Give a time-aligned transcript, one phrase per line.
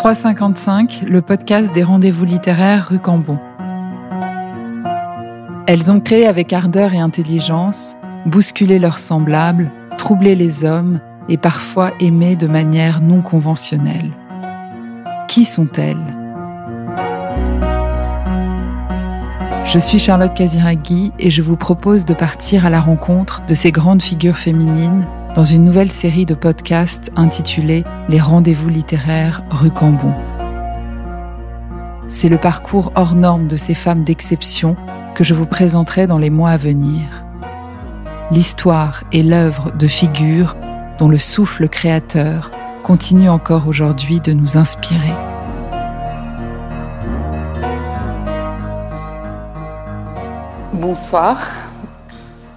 [0.00, 3.38] 355, le podcast des rendez-vous littéraires rue Cambon.
[5.66, 11.90] Elles ont créé avec ardeur et intelligence, bousculé leurs semblables, troublé les hommes et parfois
[12.00, 14.10] aimé de manière non conventionnelle.
[15.28, 16.16] Qui sont-elles?
[19.66, 23.70] Je suis Charlotte Casiraghi et je vous propose de partir à la rencontre de ces
[23.70, 30.12] grandes figures féminines dans une nouvelle série de podcasts intitulée Les rendez-vous littéraires rue Cambon.
[32.08, 34.76] C'est le parcours hors norme de ces femmes d'exception
[35.14, 37.04] que je vous présenterai dans les mois à venir.
[38.32, 40.56] L'histoire et l'œuvre de figures
[40.98, 42.50] dont le souffle créateur
[42.82, 45.14] continue encore aujourd'hui de nous inspirer.
[50.72, 51.38] Bonsoir,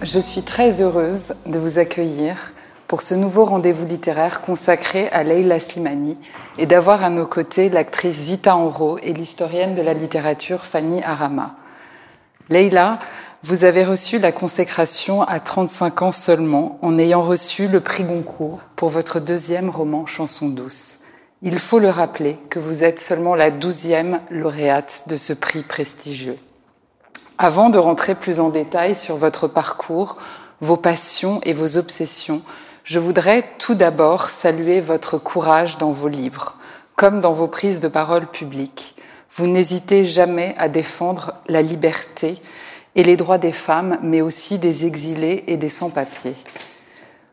[0.02, 2.52] je suis très heureuse de vous accueillir
[2.86, 6.18] pour ce nouveau rendez-vous littéraire consacré à Leila Slimani
[6.58, 11.56] et d'avoir à nos côtés l'actrice Zita Enro et l'historienne de la littérature Fanny Arama.
[12.50, 12.98] Leila,
[13.42, 18.60] vous avez reçu la consécration à 35 ans seulement en ayant reçu le prix Goncourt
[18.76, 21.00] pour votre deuxième roman Chanson douce.
[21.42, 26.38] Il faut le rappeler que vous êtes seulement la douzième lauréate de ce prix prestigieux.
[27.36, 30.16] Avant de rentrer plus en détail sur votre parcours,
[30.60, 32.40] vos passions et vos obsessions,
[32.84, 36.56] je voudrais tout d'abord saluer votre courage dans vos livres,
[36.94, 38.94] comme dans vos prises de parole publiques.
[39.32, 42.36] Vous n'hésitez jamais à défendre la liberté
[42.94, 46.36] et les droits des femmes, mais aussi des exilés et des sans-papiers.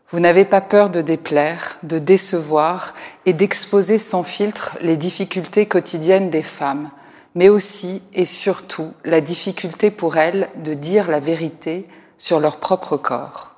[0.10, 6.32] Vous n'avez pas peur de déplaire, de décevoir et d'exposer sans filtre les difficultés quotidiennes
[6.32, 6.90] des femmes
[7.36, 12.98] mais aussi et surtout la difficulté pour elles de dire la vérité sur leur propre
[12.98, 13.54] corps.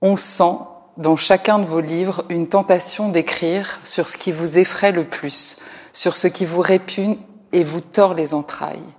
[0.00, 0.58] On sent
[0.98, 5.60] dans chacun de vos livres une tentation d'écrire sur ce qui vous effraie le plus,
[5.92, 7.18] sur ce qui vous répugne
[7.52, 8.94] et vous tord les entrailles.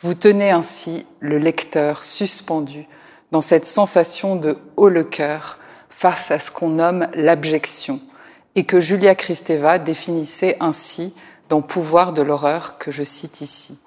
[0.00, 2.86] Vous tenez ainsi le lecteur suspendu
[3.30, 8.00] dans cette sensation de haut le cœur face à ce qu'on nomme l'abjection
[8.54, 11.14] et que Julia Kristeva définissait ainsi
[11.48, 13.78] dans Pouvoir de l'horreur que je cite ici.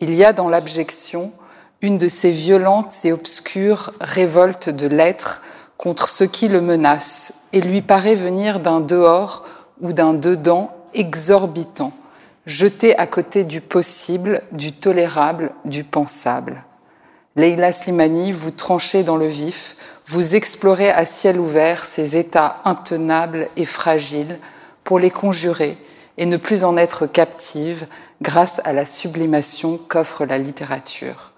[0.00, 1.32] Il y a dans l'abjection
[1.80, 5.40] une de ces violentes et obscures révoltes de l'être
[5.76, 9.44] contre ce qui le menace et lui paraît venir d'un dehors
[9.80, 11.92] ou d'un dedans exorbitant,
[12.46, 16.64] jeté à côté du possible, du tolérable, du pensable.
[17.36, 19.76] Leila Slimani, vous tranchez dans le vif,
[20.06, 24.38] vous explorez à ciel ouvert ces états intenables et fragiles
[24.84, 25.76] pour les conjurer
[26.16, 27.86] et ne plus en être captive
[28.22, 31.32] grâce à la sublimation qu'offre la littérature.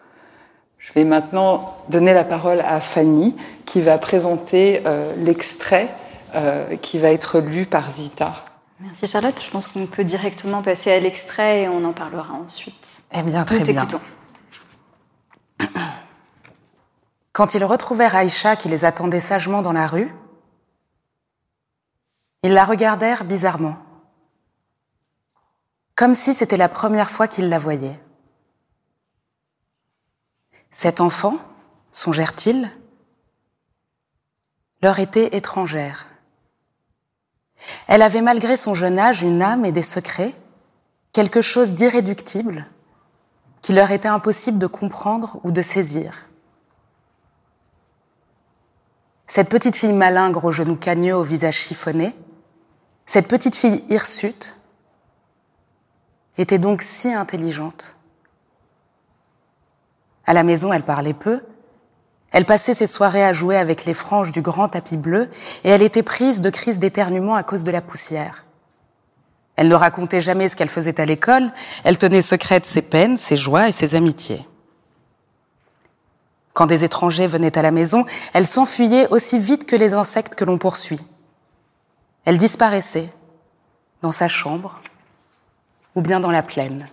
[0.79, 5.89] Je vais maintenant donner la parole à Fanny qui va présenter euh, l'extrait
[6.35, 8.45] euh, qui va être lu par Zita.
[8.81, 9.41] Merci Charlotte.
[9.43, 13.03] Je pense qu'on peut directement passer à l'extrait et on en parlera ensuite.
[13.13, 13.87] Eh bien, très bien.
[17.33, 20.15] Quand ils retrouvèrent Aïcha qui les attendait sagement dans la rue,
[22.45, 23.77] ils la regardèrent bizarrement
[25.99, 27.99] comme si c'était la première fois qu'il la voyait.
[30.79, 31.39] Cet enfant,
[31.91, 32.71] songèrent-ils,
[34.81, 36.07] leur était étrangère.
[37.89, 40.37] Elle avait malgré son jeune âge une âme et des secrets,
[41.13, 42.65] quelque chose d'irréductible
[43.61, 46.29] qu'il leur était impossible de comprendre ou de saisir.
[49.27, 52.15] Cette petite fille malingre aux genoux cagneux, au visage chiffonné,
[53.05, 54.55] cette petite fille hirsute,
[56.37, 57.98] était donc si intelligente.
[60.29, 61.41] À la maison, elle parlait peu.
[62.33, 65.31] Elle passait ses soirées à jouer avec les franges du grand tapis bleu
[65.65, 68.45] et elle était prise de crises d'éternuement à cause de la poussière.
[69.57, 71.51] Elle ne racontait jamais ce qu'elle faisait à l'école,
[71.83, 74.47] elle tenait secrète ses peines, ses joies et ses amitiés.
[76.53, 80.45] Quand des étrangers venaient à la maison, elle s'enfuyait aussi vite que les insectes que
[80.45, 81.01] l'on poursuit.
[82.27, 83.09] Elle disparaissait
[84.03, 84.83] dans sa chambre,
[85.95, 86.87] ou bien dans la plaine.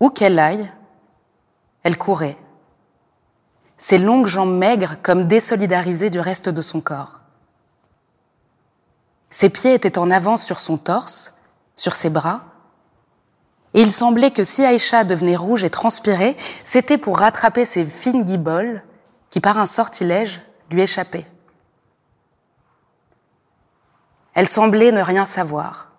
[0.00, 0.72] Où qu'elle aille,
[1.82, 2.38] elle courait,
[3.76, 7.20] ses longues jambes maigres comme désolidarisées du reste de son corps.
[9.30, 11.38] Ses pieds étaient en avance sur son torse,
[11.76, 12.44] sur ses bras,
[13.74, 18.24] et il semblait que si Aïcha devenait rouge et transpirait, c'était pour rattraper ses fines
[18.24, 18.82] guiboles
[19.30, 20.40] qui, par un sortilège,
[20.70, 21.26] lui échappaient.
[24.34, 25.90] Elle semblait ne rien savoir,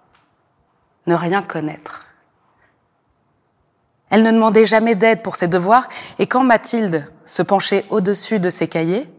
[1.05, 2.08] ne rien connaître.
[4.09, 8.49] Elle ne demandait jamais d'aide pour ses devoirs, et quand Mathilde se penchait au-dessus de
[8.49, 9.09] ses cahiers,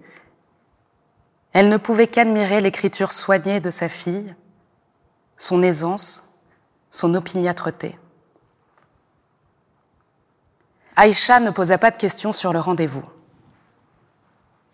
[1.52, 4.34] Elle ne pouvait qu'admirer l'écriture soignée de sa fille,
[5.36, 6.38] son aisance,
[6.90, 7.98] son opiniâtreté.
[10.94, 13.04] Aïcha ne posa pas de questions sur le rendez-vous.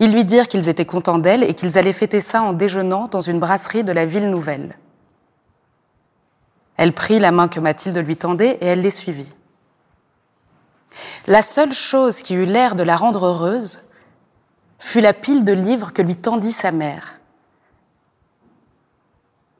[0.00, 3.20] Ils lui dirent qu'ils étaient contents d'elle et qu'ils allaient fêter ça en déjeunant dans
[3.22, 4.76] une brasserie de la ville nouvelle.
[6.76, 9.34] Elle prit la main que Mathilde lui tendait et elle les suivit.
[11.26, 13.90] La seule chose qui eut l'air de la rendre heureuse
[14.78, 17.20] fut la pile de livres que lui tendit sa mère.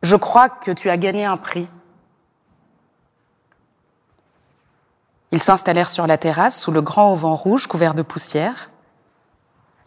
[0.03, 1.69] Je crois que tu as gagné un prix.
[5.33, 8.71] Ils s'installèrent sur la terrasse sous le grand auvent rouge couvert de poussière.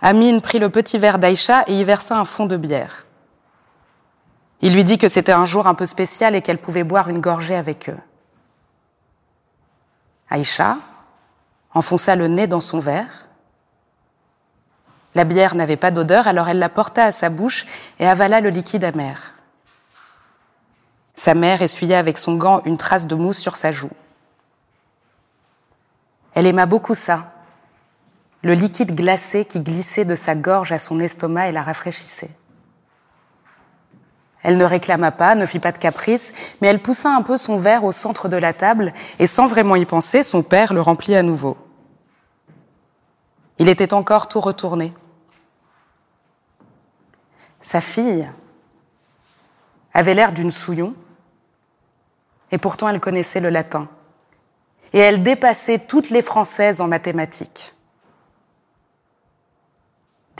[0.01, 3.05] Amine prit le petit verre d'Aïcha et y versa un fond de bière.
[4.61, 7.21] Il lui dit que c'était un jour un peu spécial et qu'elle pouvait boire une
[7.21, 7.97] gorgée avec eux.
[10.29, 10.77] Aïcha
[11.73, 13.27] enfonça le nez dans son verre.
[15.15, 17.65] La bière n'avait pas d'odeur, alors elle la porta à sa bouche
[17.99, 19.33] et avala le liquide amer.
[21.15, 23.89] Sa mère essuya avec son gant une trace de mousse sur sa joue.
[26.33, 27.33] Elle aima beaucoup ça,
[28.41, 32.31] le liquide glacé qui glissait de sa gorge à son estomac et la rafraîchissait.
[34.41, 37.57] Elle ne réclama pas, ne fit pas de caprice, mais elle poussa un peu son
[37.57, 41.15] verre au centre de la table et sans vraiment y penser, son père le remplit
[41.15, 41.57] à nouveau.
[43.57, 44.93] Il était encore tout retourné.
[47.61, 48.29] Sa fille
[49.93, 50.93] avait l'air d'une souillon,
[52.51, 53.89] et pourtant elle connaissait le latin.
[54.93, 57.73] Et elle dépassait toutes les Françaises en mathématiques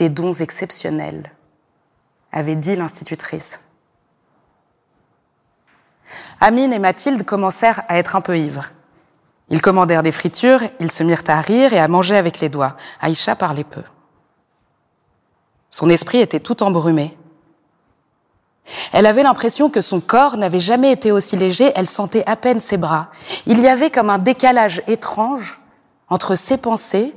[0.00, 1.30] des dons exceptionnels,
[2.32, 3.60] avait dit l'institutrice.
[6.40, 8.70] Amine et Mathilde commencèrent à être un peu ivres.
[9.48, 12.76] Ils commandèrent des fritures, ils se mirent à rire et à manger avec les doigts.
[13.00, 13.82] Aïcha parlait peu.
[15.70, 17.16] Son esprit était tout embrumé.
[18.92, 22.60] Elle avait l'impression que son corps n'avait jamais été aussi léger, elle sentait à peine
[22.60, 23.08] ses bras.
[23.46, 25.60] Il y avait comme un décalage étrange
[26.08, 27.16] entre ses pensées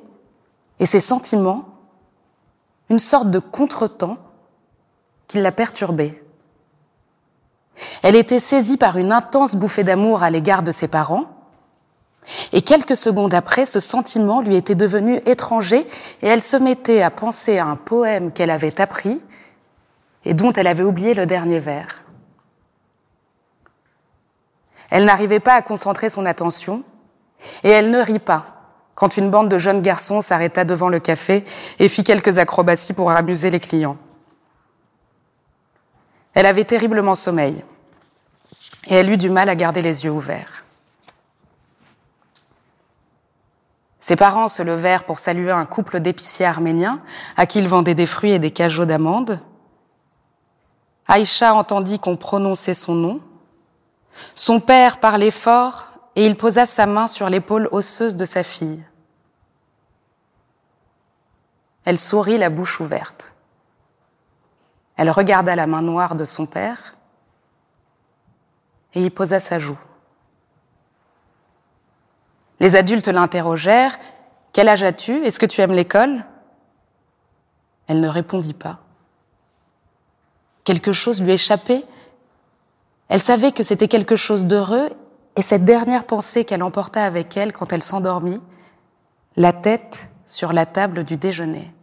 [0.80, 1.70] et ses sentiments
[2.90, 4.18] une sorte de contretemps
[5.28, 6.23] qui la perturbait.
[8.02, 11.26] Elle était saisie par une intense bouffée d'amour à l'égard de ses parents,
[12.52, 15.86] et quelques secondes après, ce sentiment lui était devenu étranger
[16.22, 19.22] et elle se mettait à penser à un poème qu'elle avait appris
[20.26, 22.04] et dont elle avait oublié le dernier vers.
[24.90, 26.84] Elle n'arrivait pas à concentrer son attention
[27.64, 28.46] et elle ne rit pas
[28.96, 31.44] quand une bande de jeunes garçons s'arrêta devant le café
[31.80, 33.98] et fit quelques acrobaties pour amuser les clients.
[36.34, 37.64] Elle avait terriblement sommeil
[38.88, 40.64] et elle eut du mal à garder les yeux ouverts.
[44.00, 47.02] Ses parents se levèrent pour saluer un couple d'épiciers arméniens
[47.38, 49.40] à qui ils vendaient des fruits et des cajots d'amandes.
[51.08, 53.22] Aïcha entendit qu'on prononçait son nom.
[54.36, 58.84] Son père parlait fort et il posa sa main sur l'épaule osseuse de sa fille.
[61.86, 63.33] Elle sourit la bouche ouverte.
[64.96, 66.96] Elle regarda la main noire de son père
[68.94, 69.80] et y posa sa joue.
[72.60, 73.98] Les adultes l'interrogèrent.
[74.54, 75.24] Quel âge as-tu?
[75.26, 76.24] Est-ce que tu aimes l'école?
[77.88, 78.80] Elle ne répondit pas.
[80.64, 81.84] Quelque chose lui échappait.
[83.10, 84.92] Elle savait que c'était quelque chose d'heureux
[85.36, 88.42] et cette dernière pensée qu'elle emporta avec elle quand elle s'endormit,
[89.36, 91.74] la tête sur la table du déjeuner.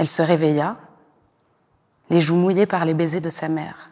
[0.00, 0.78] Elle se réveilla,
[2.08, 3.90] les joues mouillées par les baisers de sa mère.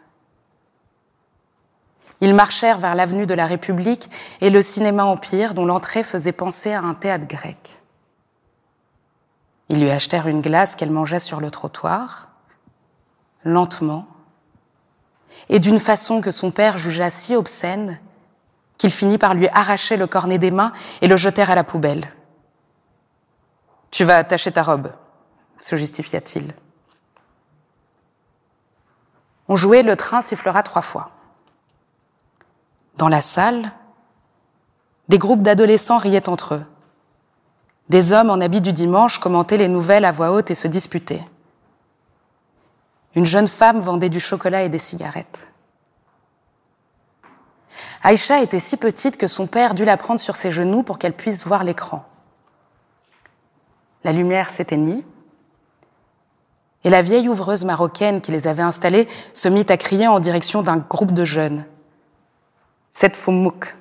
[2.19, 4.09] Ils marchèrent vers l'avenue de la République
[4.41, 7.79] et le cinéma Empire, dont l'entrée faisait penser à un théâtre grec.
[9.69, 12.29] Ils lui achetèrent une glace qu'elle mangeait sur le trottoir,
[13.43, 14.07] lentement,
[15.47, 17.99] et d'une façon que son père jugea si obscène
[18.79, 22.11] qu'il finit par lui arracher le cornet des mains et le jeter à la poubelle.
[23.91, 24.91] Tu vas attacher ta robe,
[25.59, 26.53] se justifia-t-il.
[29.47, 31.11] On jouait, le train sifflera trois fois.
[32.97, 33.71] Dans la salle,
[35.07, 36.65] des groupes d'adolescents riaient entre eux.
[37.89, 41.25] Des hommes en habit du dimanche commentaient les nouvelles à voix haute et se disputaient.
[43.15, 45.47] Une jeune femme vendait du chocolat et des cigarettes.
[48.03, 51.15] Aïcha était si petite que son père dut la prendre sur ses genoux pour qu'elle
[51.15, 52.05] puisse voir l'écran.
[54.03, 55.03] La lumière s'éteignit
[56.83, 60.61] et la vieille ouvreuse marocaine qui les avait installés se mit à crier en direction
[60.61, 61.65] d'un groupe de jeunes.
[62.91, 63.75] Cette Foumouk.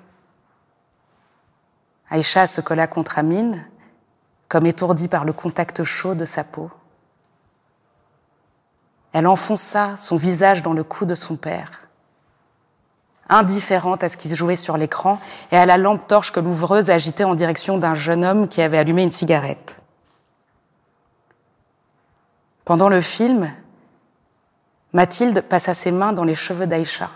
[2.11, 3.65] Aïcha se colla contre Amine,
[4.49, 6.71] comme étourdie par le contact chaud de sa peau.
[9.13, 11.89] Elle enfonça son visage dans le cou de son père,
[13.29, 15.19] indifférente à ce qui se jouait sur l'écran
[15.51, 18.79] et à la lampe torche que l'ouvreuse agitait en direction d'un jeune homme qui avait
[18.79, 19.81] allumé une cigarette.
[22.69, 23.51] Pendant le film,
[24.93, 27.09] Mathilde passa ses mains dans les cheveux d'Aïcha.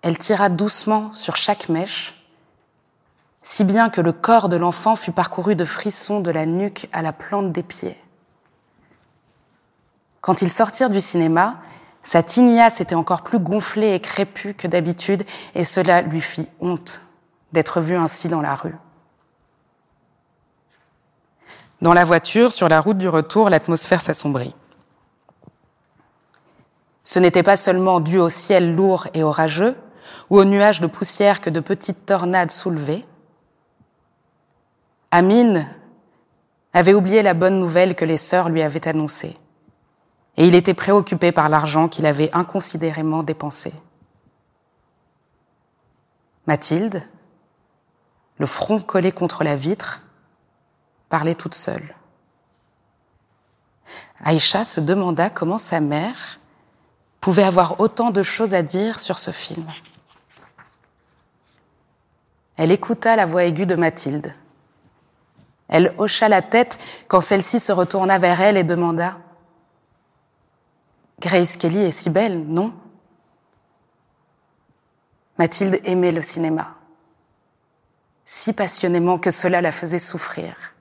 [0.00, 2.26] Elle tira doucement sur chaque mèche,
[3.42, 7.02] si bien que le corps de l'enfant fut parcouru de frissons de la nuque à
[7.02, 7.98] la plante des pieds.
[10.22, 11.56] Quand ils sortirent du cinéma,
[12.02, 17.02] sa tignasse était encore plus gonflée et crépue que d'habitude, et cela lui fit honte
[17.52, 18.76] d'être vu ainsi dans la rue.
[21.82, 24.54] Dans la voiture, sur la route du retour, l'atmosphère s'assombrit.
[27.04, 29.76] Ce n'était pas seulement dû au ciel lourd et orageux,
[30.30, 33.04] ou aux nuages de poussière que de petites tornades soulevaient.
[35.10, 35.68] Amine
[36.72, 39.36] avait oublié la bonne nouvelle que les sœurs lui avaient annoncée
[40.36, 43.72] et il était préoccupé par l'argent qu'il avait inconsidérément dépensé.
[46.46, 47.02] Mathilde,
[48.38, 50.02] le front collé contre la vitre,
[51.12, 51.94] parlait toute seule.
[54.24, 56.40] Aïcha se demanda comment sa mère
[57.20, 59.66] pouvait avoir autant de choses à dire sur ce film.
[62.56, 64.34] Elle écouta la voix aiguë de Mathilde.
[65.68, 66.78] Elle hocha la tête
[67.08, 69.18] quand celle-ci se retourna vers elle et demanda
[71.20, 72.72] Grace Kelly est si belle, non?
[75.36, 76.74] Mathilde aimait le cinéma,
[78.24, 80.71] si passionnément que cela la faisait souffrir.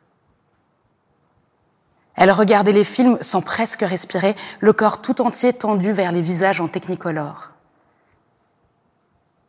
[2.21, 6.61] Elle regardait les films sans presque respirer, le corps tout entier tendu vers les visages
[6.61, 7.49] en technicolore.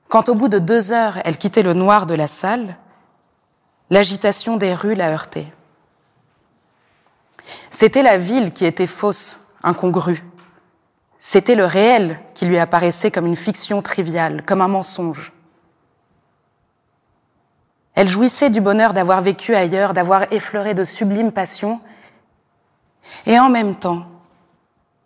[0.09, 2.79] Quand au bout de deux heures, elle quittait le noir de la salle,
[3.91, 5.53] l'agitation des rues la heurtait.
[7.71, 10.25] C'était la ville qui était fausse, incongrue.
[11.19, 15.35] C'était le réel qui lui apparaissait comme une fiction triviale, comme un mensonge.
[17.97, 21.79] Elle jouissait du bonheur d'avoir vécu ailleurs, d'avoir effleuré de sublimes passions,
[23.27, 24.07] et en même temps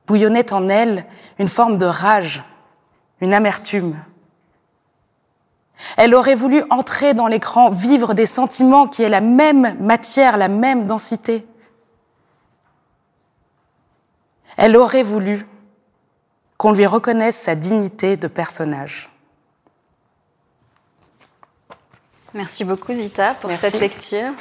[0.07, 1.05] bouillonnait en elle
[1.39, 2.45] une forme de rage,
[3.21, 3.97] une amertume.
[5.97, 10.49] Elle aurait voulu entrer dans l'écran, vivre des sentiments qui aient la même matière, la
[10.49, 11.47] même densité.
[14.57, 15.47] Elle aurait voulu
[16.57, 19.11] qu'on lui reconnaisse sa dignité de personnage.
[22.33, 24.33] Merci beaucoup Zita pour cette lecture.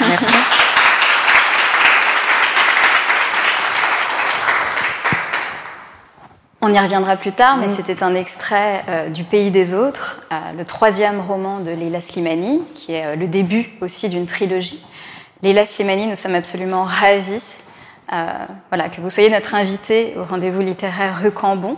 [0.00, 0.34] Merci.
[6.68, 10.36] On y reviendra plus tard, mais c'était un extrait euh, du Pays des Autres, euh,
[10.58, 14.84] le troisième roman de Leila Slimani, qui est euh, le début aussi d'une trilogie.
[15.42, 17.62] Leila Slimani, nous sommes absolument ravis
[18.68, 21.76] voilà, que vous soyez notre invité au rendez-vous littéraire rue Cambon.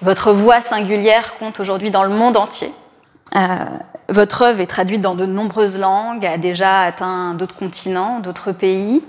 [0.00, 2.72] Votre voix singulière compte aujourd'hui dans le monde entier.
[4.08, 9.02] Votre œuvre est traduite dans de nombreuses langues, a déjà atteint d'autres continents, d'autres pays,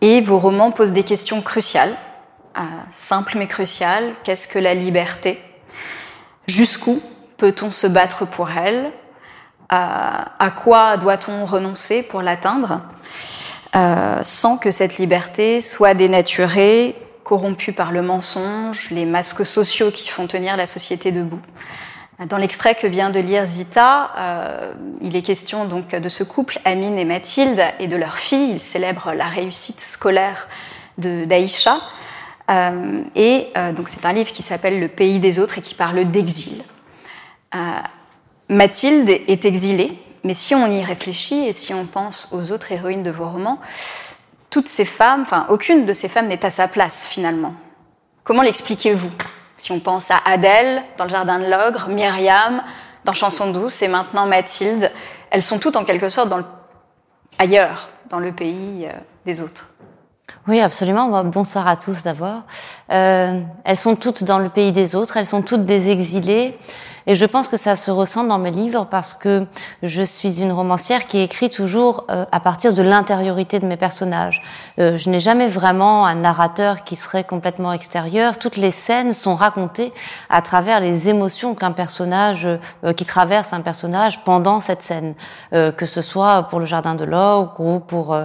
[0.00, 1.94] et vos romans posent des questions cruciales,
[2.56, 4.14] euh, simples mais cruciales.
[4.24, 5.42] Qu'est-ce que la liberté?
[6.46, 7.00] Jusqu'où
[7.36, 8.92] peut-on se battre pour elle?
[9.70, 12.82] À quoi doit-on renoncer pour l'atteindre?
[13.74, 16.94] Euh, sans que cette liberté soit dénaturée,
[17.24, 21.40] corrompue par le mensonge, les masques sociaux qui font tenir la société debout.
[22.28, 26.60] Dans l'extrait que vient de lire Zita, euh, il est question donc de ce couple,
[26.64, 28.52] Amine et Mathilde, et de leur fille.
[28.52, 30.46] Ils célèbrent la réussite scolaire
[30.96, 31.78] d'Aïcha.
[32.50, 35.74] Euh, et euh, donc c'est un livre qui s'appelle Le pays des autres et qui
[35.74, 36.62] parle d'exil.
[37.54, 37.58] Euh,
[38.48, 43.02] Mathilde est exilée, mais si on y réfléchit et si on pense aux autres héroïnes
[43.02, 43.58] de vos romans,
[44.50, 47.54] toutes ces femmes, enfin aucune de ces femmes n'est à sa place finalement.
[48.24, 49.10] Comment l'expliquez-vous?
[49.56, 52.62] Si on pense à Adèle dans le Jardin de l'Ogre, Myriam
[53.04, 54.90] dans Chanson douce et maintenant Mathilde,
[55.30, 56.44] elles sont toutes en quelque sorte dans le...
[57.38, 58.88] ailleurs, dans le pays
[59.24, 59.73] des autres.
[60.46, 61.24] Oui, absolument.
[61.24, 62.42] Bonsoir à tous d'abord.
[62.92, 66.58] Euh, elles sont toutes dans le pays des autres, elles sont toutes des exilées.
[67.06, 69.46] Et je pense que ça se ressent dans mes livres parce que
[69.82, 74.42] je suis une romancière qui écrit toujours euh, à partir de l'intériorité de mes personnages.
[74.78, 78.38] Euh, je n'ai jamais vraiment un narrateur qui serait complètement extérieur.
[78.38, 79.92] Toutes les scènes sont racontées
[80.30, 82.46] à travers les émotions qu'un personnage,
[82.84, 85.14] euh, qui traverse un personnage pendant cette scène,
[85.52, 88.16] que ce soit pour le Jardin de l'Ogre ou pour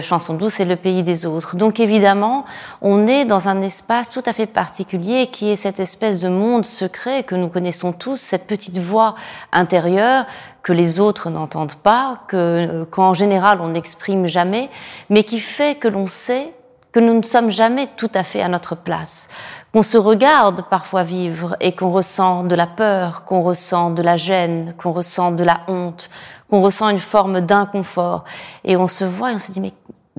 [0.00, 1.56] Chanson douce et le pays des autres.
[1.56, 2.44] Donc évidemment,
[2.80, 6.64] on est dans un espace tout à fait particulier qui est cette espèce de monde
[6.64, 9.14] secret que nous connaissons tous cette petite voix
[9.52, 10.26] intérieure
[10.62, 14.70] que les autres n'entendent pas, que euh, qu'en général on n'exprime jamais,
[15.10, 16.54] mais qui fait que l'on sait
[16.92, 19.28] que nous ne sommes jamais tout à fait à notre place,
[19.72, 24.18] qu'on se regarde parfois vivre et qu'on ressent de la peur, qu'on ressent de la
[24.18, 26.10] gêne, qu'on ressent de la honte,
[26.50, 28.24] qu'on ressent une forme d'inconfort.
[28.64, 29.72] Et on se voit et on se dit, mais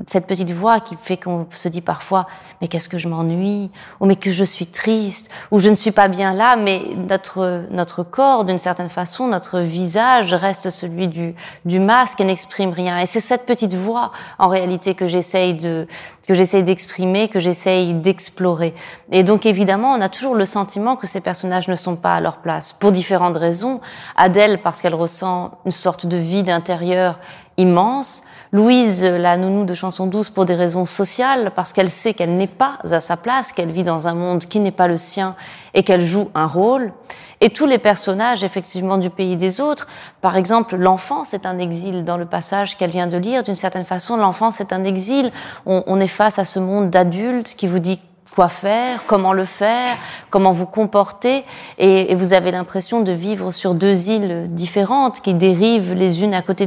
[0.08, 2.26] cette petite voix qui fait qu'on se dit parfois
[2.62, 3.70] mais qu'est-ce que je m'ennuie?
[4.00, 5.30] Ou mais que je suis triste?
[5.52, 6.56] Ou je ne suis pas bien là?
[6.56, 11.36] Mais notre notre corps d'une certaine façon notre visage reste celui du
[11.66, 13.00] du masque et n'exprime rien.
[13.00, 15.88] Et c'est cette petite voix en réalité que j'essaye de
[16.28, 18.74] que j'essaye d'exprimer que j'essaye d'explorer.
[19.12, 22.20] Et donc évidemment on a toujours le sentiment que ces personnages ne sont pas à
[22.20, 23.80] leur place pour différentes raisons.
[24.16, 27.20] Adèle parce qu'elle ressent une sorte de vide intérieur
[27.58, 32.38] immense Louise, la nounou de chanson douce, pour des raisons sociales, parce qu'elle sait qu'elle
[32.38, 35.36] n'est pas à sa place, qu'elle vit dans un monde qui n'est pas le sien
[35.74, 36.93] et qu'elle joue un rôle.
[37.41, 39.88] Et tous les personnages, effectivement, du pays des autres,
[40.22, 43.41] par exemple, l'enfant, c'est un exil dans le passage qu'elle vient de lire.
[43.41, 45.31] D'une certaine façon, l'enfant, c'est un exil.
[45.65, 48.00] On, on est face à ce monde d'adultes qui vous dit
[48.34, 49.96] quoi faire, comment le faire,
[50.30, 51.44] comment vous comporter,
[51.78, 56.42] et, vous avez l'impression de vivre sur deux îles différentes qui dérivent les unes à
[56.42, 56.66] côté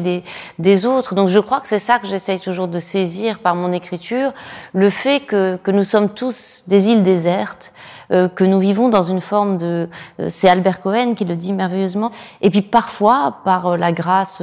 [0.59, 1.15] des, autres.
[1.15, 4.33] Donc je crois que c'est ça que j'essaye toujours de saisir par mon écriture,
[4.73, 7.73] le fait que, nous sommes tous des îles désertes,
[8.11, 9.89] que nous vivons dans une forme de...
[10.21, 12.11] Euh, c'est Albert Cohen qui le dit merveilleusement.
[12.41, 14.43] Et puis parfois, par euh, la grâce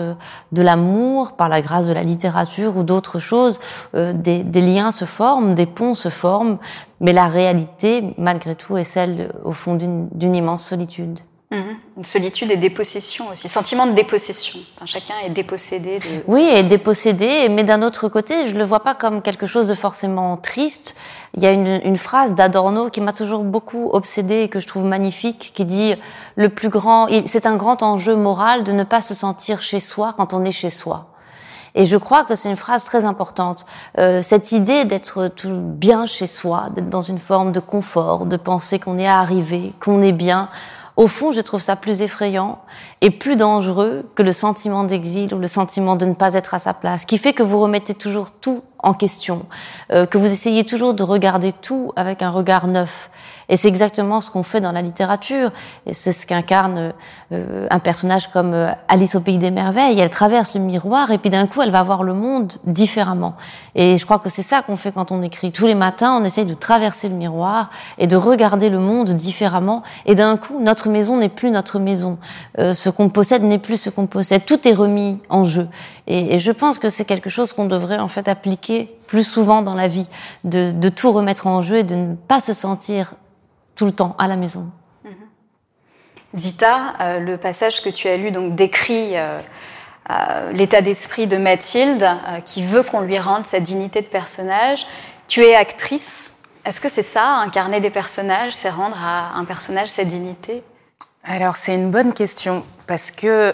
[0.52, 3.60] de l'amour, par la grâce de la littérature ou d'autres choses,
[3.94, 6.58] des, des liens se forment, des ponts se forment,
[7.00, 11.20] mais la réalité, malgré tout, est celle, au fond, d'une immense solitude.
[11.54, 11.78] Mhm.
[11.98, 14.60] Une solitude et dépossession aussi, sentiment de dépossession.
[14.76, 16.00] Enfin, chacun est dépossédé.
[16.28, 19.76] Oui, est dépossédé, mais d'un autre côté, je le vois pas comme quelque chose de
[19.76, 20.96] forcément triste.
[21.36, 24.66] Il y a une, une phrase d'Adorno qui m'a toujours beaucoup obsédée et que je
[24.66, 25.94] trouve magnifique, qui dit
[26.36, 30.16] le plus grand, c'est un grand enjeu moral de ne pas se sentir chez soi
[30.18, 31.14] quand on est chez soi.
[31.76, 33.66] Et je crois que c'est une phrase très importante.
[33.98, 38.38] Euh, cette idée d'être tout bien chez soi, d'être dans une forme de confort, de
[38.38, 40.50] penser qu'on est arrivé, qu'on est bien.
[40.96, 42.60] Au fond, je trouve ça plus effrayant
[43.02, 46.60] et plus dangereux que le sentiment d'exil ou le sentiment de ne pas être à
[46.60, 49.46] sa place, qui fait que vous remettez toujours tout en question,
[49.92, 53.10] euh, que vous essayez toujours de regarder tout avec un regard neuf.
[53.50, 55.52] Et c'est exactement ce qu'on fait dans la littérature.
[55.86, 56.94] Et c'est ce qu'incarne
[57.32, 60.00] euh, un personnage comme euh, Alice au pays des merveilles.
[60.00, 63.36] Elle traverse le miroir et puis d'un coup, elle va voir le monde différemment.
[63.76, 65.52] Et je crois que c'est ça qu'on fait quand on écrit.
[65.52, 69.84] Tous les matins, on essaye de traverser le miroir et de regarder le monde différemment.
[70.06, 72.18] Et d'un coup, notre maison n'est plus notre maison.
[72.60, 74.46] Euh, ce qu'on possède n'est plus ce qu'on possède.
[74.46, 75.68] Tout est remis en jeu.
[76.08, 79.62] Et, et je pense que c'est quelque chose qu'on devrait en fait appliquer plus souvent
[79.62, 80.08] dans la vie,
[80.44, 83.16] de, de tout remettre en jeu et de ne pas se sentir
[83.76, 84.72] tout le temps à la maison.
[85.04, 85.12] Mhm.
[86.36, 89.40] Zita, euh, le passage que tu as lu donc décrit euh,
[90.10, 92.08] euh, l'état d'esprit de Mathilde
[92.46, 94.86] qui veut qu'on lui rende sa dignité de personnage.
[95.28, 96.42] Tu es actrice.
[96.66, 100.64] Est-ce que c'est ça, incarner des personnages, c'est rendre à un personnage sa dignité?
[101.24, 103.54] Alors c'est une bonne question parce que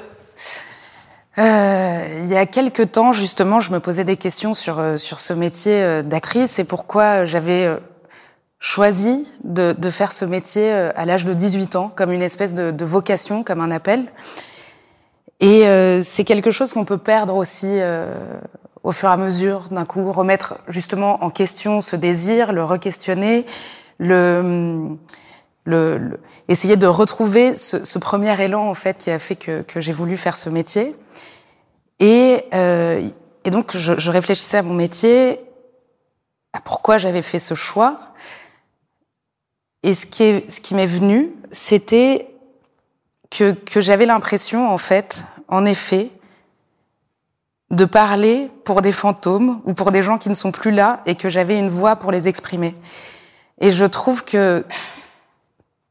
[1.39, 6.03] il y a quelques temps, justement, je me posais des questions sur, sur ce métier
[6.03, 7.77] d'actrice et pourquoi j'avais
[8.59, 12.53] choisi de, de, faire ce métier euh, à l'âge de 18 ans, comme une espèce
[12.53, 14.05] de, de vocation, comme un appel.
[15.39, 18.13] Et euh, c'est quelque chose qu'on peut perdre aussi euh,
[18.83, 23.45] au fur et à mesure, d'un coup, remettre justement en question ce désir, le re-questionner,
[23.97, 24.97] le,
[26.47, 30.37] essayer de retrouver ce, premier élan en fait qui a fait que, j'ai voulu faire
[30.37, 30.95] ce métier.
[31.99, 33.01] Et, euh,
[33.45, 35.39] donc je, réfléchissais à mon métier,
[36.53, 37.99] à pourquoi j'avais fait ce choix.
[39.83, 42.27] Et ce qui est, ce qui m'est venu, c'était
[43.29, 46.11] que, que j'avais l'impression, en fait, en effet,
[47.71, 51.15] de parler pour des fantômes ou pour des gens qui ne sont plus là et
[51.15, 52.75] que j'avais une voix pour les exprimer.
[53.61, 54.65] Et je trouve que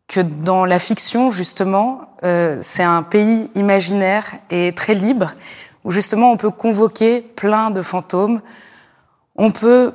[0.08, 5.34] que dans la fiction, justement, euh, c'est un pays imaginaire et très libre
[5.84, 8.40] où justement on peut convoquer plein de fantômes.
[9.36, 9.92] On peut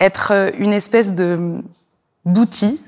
[0.00, 1.62] être une espèce de
[2.24, 2.82] d'outils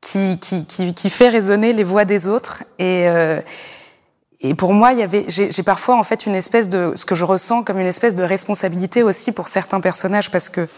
[0.00, 2.62] qui, qui, qui, qui, fait résonner les voix des autres.
[2.78, 3.40] Et, euh,
[4.40, 7.14] et pour moi, il y avait, j'ai parfois en fait une espèce de, ce que
[7.14, 10.68] je ressens comme une espèce de responsabilité aussi pour certains personnages, parce que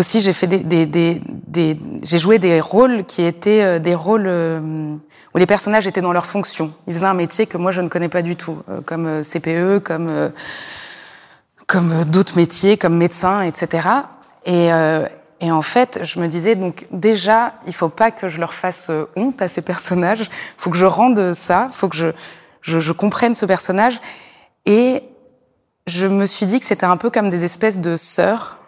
[0.00, 3.94] aussi j'ai fait des, des, des, des j'ai joué des rôles qui étaient euh, des
[3.94, 4.94] rôles euh,
[5.34, 6.72] où les personnages étaient dans leur fonction.
[6.86, 9.84] Ils faisaient un métier que moi je ne connais pas du tout, euh, comme CPE,
[9.84, 10.32] comme
[11.66, 13.88] comme d'autres métiers, comme médecin, etc.
[14.44, 14.72] Et,
[15.52, 19.40] en fait, je me disais donc déjà, il faut pas que je leur fasse honte
[19.40, 20.22] à ces personnages.
[20.22, 21.68] Il faut que je rende ça.
[21.70, 21.96] Il faut que
[22.62, 24.00] je comprenne ce personnage.
[24.66, 25.04] Et
[25.86, 28.59] je me suis dit que c'était un peu comme des espèces de sœurs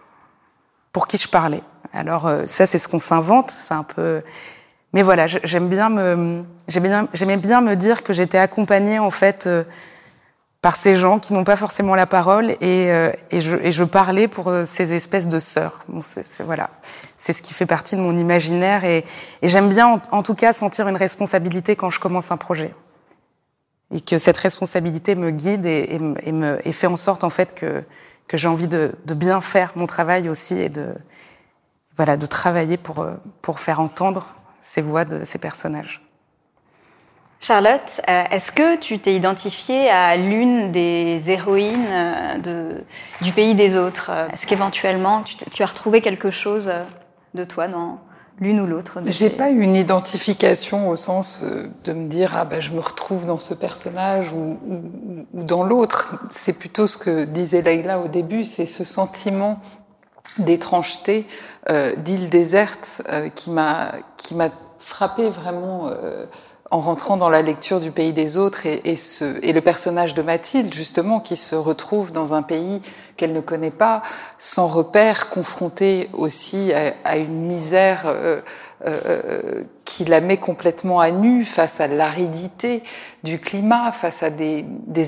[0.92, 1.62] pour qui je parlais.
[1.92, 3.50] Alors euh, ça, c'est ce qu'on s'invente.
[3.50, 4.22] C'est un peu.
[4.92, 9.64] Mais voilà, j'aime bien me, j'aimais bien me dire que j'étais accompagnée en fait euh,
[10.60, 13.84] par ces gens qui n'ont pas forcément la parole et, euh, et, je, et je
[13.84, 15.82] parlais pour ces espèces de sœurs.
[15.88, 16.68] Bon, c'est, voilà,
[17.16, 19.06] c'est ce qui fait partie de mon imaginaire et,
[19.40, 22.74] et j'aime bien en, en, tout cas sentir une responsabilité quand je commence un projet
[23.94, 27.54] et que cette responsabilité me guide et, et me, et fait en sorte en fait
[27.54, 27.82] que,
[28.28, 30.94] que j'ai envie de, bien faire mon travail aussi et de
[31.96, 33.06] voilà de travailler pour
[33.42, 36.00] pour faire entendre ces voix de ces personnages.
[37.40, 42.84] Charlotte, euh, est-ce que tu t'es identifiée à l'une des héroïnes euh, de,
[43.20, 44.12] du pays des autres?
[44.32, 46.72] Est-ce qu'éventuellement tu, tu, as retrouvé quelque chose
[47.34, 47.98] de toi dans
[48.40, 52.44] l'une ou l'autre J'ai pas eu une identification au sens euh, de me dire ah
[52.44, 56.16] ben je me retrouve dans ce personnage ou, ou, ou dans l'autre.
[56.30, 59.60] C'est plutôt ce que disait Leïla au début, c'est ce sentiment
[60.38, 61.26] d'étrangeté
[61.70, 66.26] euh, d'île déserte euh, qui m'a qui m'a frappé vraiment euh,
[66.72, 70.72] en rentrant dans la lecture du pays des autres et, ce, le personnage de Mathilde
[70.72, 72.80] justement qui se retrouve dans un pays
[73.18, 74.00] qu'elle ne connaît pas,
[74.38, 78.40] sans repère, confrontée aussi à, une misère euh,
[78.86, 82.82] euh, qui la met complètement à nu face à l'aridité
[83.22, 84.64] du climat, face à des,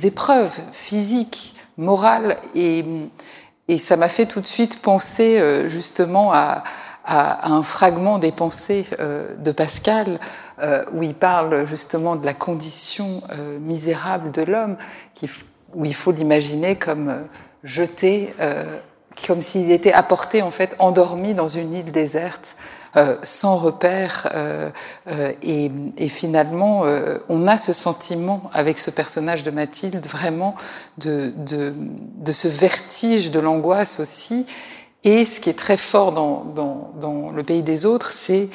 [0.07, 2.37] épreuves physiques, morales.
[2.55, 6.63] Et ça m'a fait tout de suite penser euh, justement à,
[7.07, 10.44] un fragment des pensées euh, de Pascal, euh,
[10.93, 14.77] où il parle justement de la condition euh, misérable de l'homme,
[15.75, 17.23] où il faut l'imaginer comme euh,
[17.65, 18.79] jeté, euh,
[19.27, 22.57] comme s'il était apporté en fait endormi dans une île déserte.
[23.23, 24.29] sans repère
[25.43, 26.85] et, et, finalement
[27.29, 30.55] on a ce sentiment avec ce personnage de Mathilde vraiment
[30.99, 34.47] de, de, de ce vertige de l'angoisse aussi
[35.03, 38.49] et ce qui est très fort dans, dans, dans le pays des autres c'est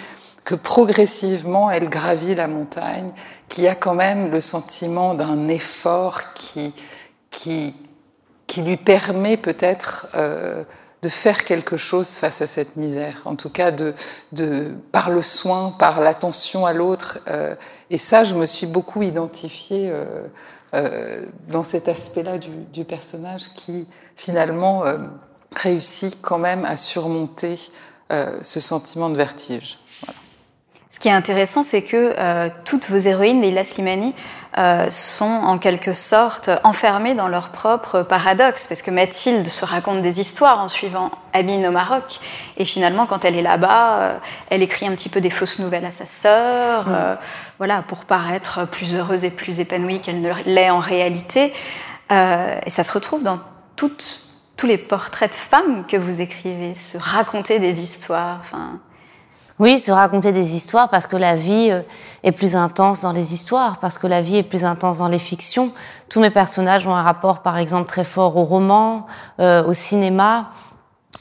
[0.50, 3.12] que progressivement elle gravit la montagne,
[3.50, 6.74] qu'il y a quand même le sentiment d'un effort qui,
[7.30, 7.76] qui,
[8.48, 10.64] qui lui permet peut-être euh,
[11.04, 13.94] de faire quelque chose face à cette misère, en tout cas de,
[14.32, 17.20] de par le soin, par l'attention à l'autre.
[17.28, 17.54] Euh,
[17.92, 19.94] et ça, je me suis beaucoup identifiée
[20.74, 24.84] euh, dans cet aspect-là du, personnage qui finalement
[25.56, 27.60] réussit quand même à surmonter
[28.10, 29.78] ce sentiment de vertige.
[30.92, 34.16] Ce qui est intéressant, c'est que euh, toutes vos héroïnes, les Slimani,
[34.58, 40.02] euh, sont en quelque sorte enfermées dans leur propre paradoxe, parce que Mathilde se raconte
[40.02, 42.20] des histoires en suivant Amine au Maroc,
[42.58, 44.18] et finalement, quand elle est là-bas, euh,
[44.50, 46.96] elle écrit un petit peu des fausses nouvelles à sa sœur, mmh.
[46.96, 47.16] euh,
[47.60, 51.54] voilà, pour paraître plus heureuse et plus épanouie qu'elle ne l'est en réalité.
[52.12, 53.40] Euh, et ça se retrouve dans
[53.76, 54.22] toutes,
[54.58, 58.40] tous les portraits de femmes que vous écrivez, se raconter des histoires.
[58.42, 58.80] Enfin,
[59.60, 61.82] oui, se raconter des histoires parce que la vie euh,
[62.24, 65.20] est plus intense dans les histoires, parce que la vie est plus intense dans les
[65.20, 65.74] fictions.
[66.08, 69.06] Tous mes personnages ont un rapport, par exemple, très fort au roman,
[69.42, 70.52] euh, au cinéma.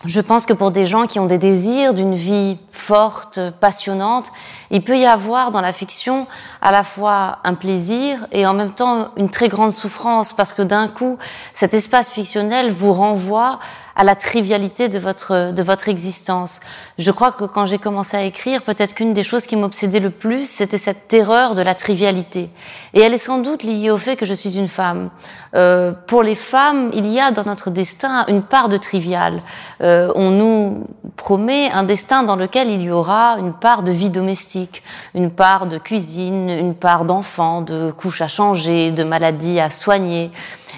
[0.05, 4.31] Je pense que pour des gens qui ont des désirs d'une vie forte, passionnante,
[4.71, 6.29] il peut y avoir dans la fiction
[6.63, 10.63] à la fois un plaisir et en même temps une très grande souffrance parce que
[10.63, 11.19] d'un coup,
[11.53, 13.59] cet espace fictionnel vous renvoie
[13.99, 16.61] à la trivialité de votre, de votre existence.
[16.99, 20.11] Je crois que quand j'ai commencé à écrire, peut-être qu'une des choses qui m'obsédait le
[20.11, 22.49] plus, c'était cette terreur de la trivialité.
[22.95, 25.11] Et elle est sans doute liée au fait que je suis une femme.
[25.57, 29.43] Euh, pour les femmes, il y a dans notre destin une part de trivial.
[29.81, 34.11] Euh, on nous promet un destin dans lequel il y aura une part de vie
[34.11, 34.85] domestique,
[35.17, 40.31] une part de cuisine, une part d'enfants, de couches à changer, de maladies à soigner.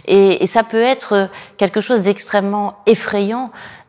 [0.06, 1.28] Et, et ça peut être
[1.58, 3.09] quelque chose d'extrêmement effrayant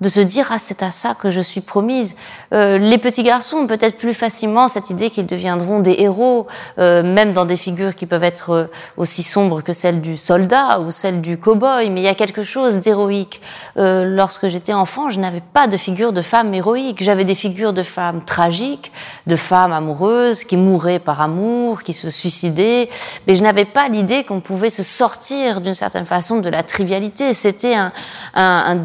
[0.01, 2.15] de se dire ah c'est à ça que je suis promise.
[2.53, 6.47] Euh, les petits garçons ont peut-être plus facilement cette idée qu'ils deviendront des héros,
[6.79, 8.65] euh, même dans des figures qui peuvent être euh,
[8.97, 11.89] aussi sombres que celle du soldat ou celle du cow-boy.
[11.91, 13.41] Mais il y a quelque chose d'héroïque.
[13.77, 17.03] Euh, lorsque j'étais enfant, je n'avais pas de figure de femme héroïque.
[17.03, 18.91] J'avais des figures de femmes tragiques,
[19.27, 22.89] de femmes amoureuses qui mouraient par amour, qui se suicidaient.
[23.27, 27.34] Mais je n'avais pas l'idée qu'on pouvait se sortir d'une certaine façon de la trivialité.
[27.34, 27.91] C'était un,
[28.34, 28.75] un, un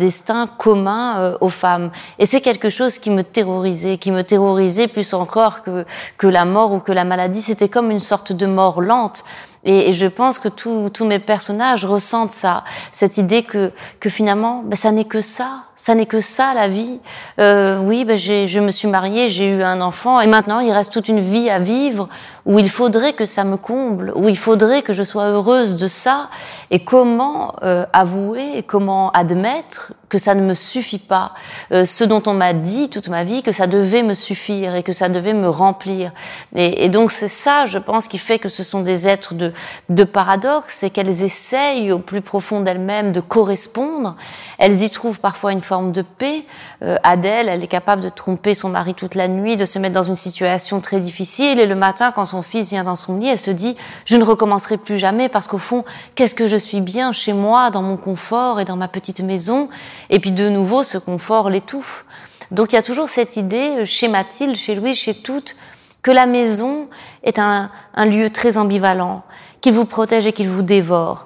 [0.59, 1.91] commun euh, aux femmes.
[2.19, 5.85] Et c'est quelque chose qui me terrorisait, qui me terrorisait plus encore que,
[6.17, 7.41] que la mort ou que la maladie.
[7.41, 9.25] C'était comme une sorte de mort lente.
[9.65, 14.63] Et, et je pense que tous mes personnages ressentent ça, cette idée que, que finalement,
[14.65, 16.99] ben, ça n'est que ça, ça n'est que ça la vie.
[17.39, 20.93] Euh, oui, ben je me suis mariée, j'ai eu un enfant, et maintenant il reste
[20.93, 22.09] toute une vie à vivre
[22.47, 25.89] où il faudrait que ça me comble, où il faudrait que je sois heureuse de
[25.89, 26.31] ça.
[26.71, 31.33] Et comment euh, avouer, comment admettre que ça ne me suffit pas,
[31.73, 34.83] euh, ce dont on m'a dit toute ma vie que ça devait me suffire et
[34.83, 36.13] que ça devait me remplir.
[36.55, 39.53] Et, donc c'est ça, je pense, qui fait que ce sont des êtres de,
[39.89, 44.17] de paradoxe, c'est qu'elles essayent au plus profond d'elles-mêmes de correspondre.
[44.59, 46.47] Elles y trouvent parfois une forme de paix.
[46.83, 49.95] Euh, Adèle, elle est capable de tromper son mari toute la nuit, de se mettre
[49.95, 53.29] dans une situation très difficile, et le matin, quand son fils vient dans son lit,
[53.29, 56.81] elle se dit je ne recommencerai plus jamais parce qu'au fond, qu'est-ce que je suis
[56.81, 59.69] bien chez moi, dans mon confort et dans ma petite maison.
[60.09, 62.07] Et puis de nouveau, ce confort l'étouffe.
[62.53, 65.57] Donc il y a toujours cette idée euh, chez Mathilde, chez Louis, chez toutes,
[66.03, 66.89] que la maison
[67.25, 69.25] est un, un lieu très ambivalent,
[69.61, 71.26] qu'il vous protège et qu'il vous dévore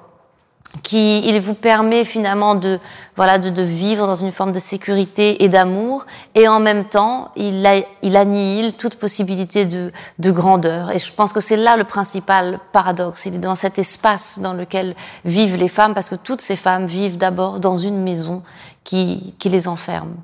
[0.83, 2.79] qui il vous permet finalement de
[3.15, 6.05] voilà de, de, vivre dans une forme de sécurité et d'amour.
[6.35, 10.91] Et en même temps il, a, il annihile toute possibilité de, de grandeur.
[10.91, 13.25] Et je pense que c'est là le principal paradoxe.
[13.25, 16.85] Il est dans cet espace dans lequel vivent les femmes parce que toutes ces femmes
[16.85, 18.43] vivent d'abord dans une maison
[18.83, 20.15] qui, qui les enferme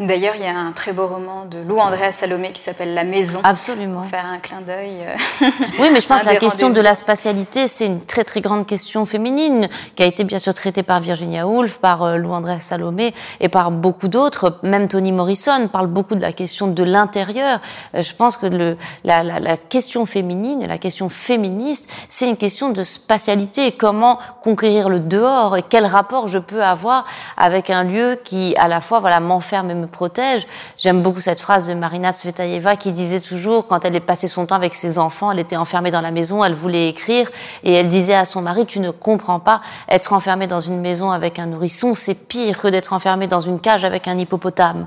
[0.00, 3.04] D'ailleurs, il y a un très beau roman de Lou Andréa Salomé qui s'appelle La
[3.04, 3.40] Maison.
[3.44, 4.00] Absolument.
[4.00, 4.96] Pour faire un clin d'œil.
[5.02, 8.40] Euh, oui, mais je pense que la question de la spatialité, c'est une très très
[8.40, 12.32] grande question féminine qui a été bien sûr traitée par Virginia Woolf, par euh, Lou
[12.32, 14.58] Andréa Salomé et par beaucoup d'autres.
[14.62, 17.60] Même Toni Morrison parle beaucoup de la question de l'intérieur.
[17.94, 22.38] Euh, je pense que le, la, la, la, question féminine, la question féministe, c'est une
[22.38, 23.72] question de spatialité.
[23.72, 27.04] Comment conquérir le dehors et quel rapport je peux avoir
[27.36, 30.46] avec un lieu qui, à la fois, voilà, m'enferme et me protège.
[30.78, 34.54] J'aime beaucoup cette phrase de Marina Svetaeva qui disait toujours, quand elle passée son temps
[34.54, 37.30] avec ses enfants, elle était enfermée dans la maison, elle voulait écrire,
[37.64, 41.10] et elle disait à son mari, tu ne comprends pas, être enfermée dans une maison
[41.10, 44.86] avec un nourrisson, c'est pire que d'être enfermée dans une cage avec un hippopotame.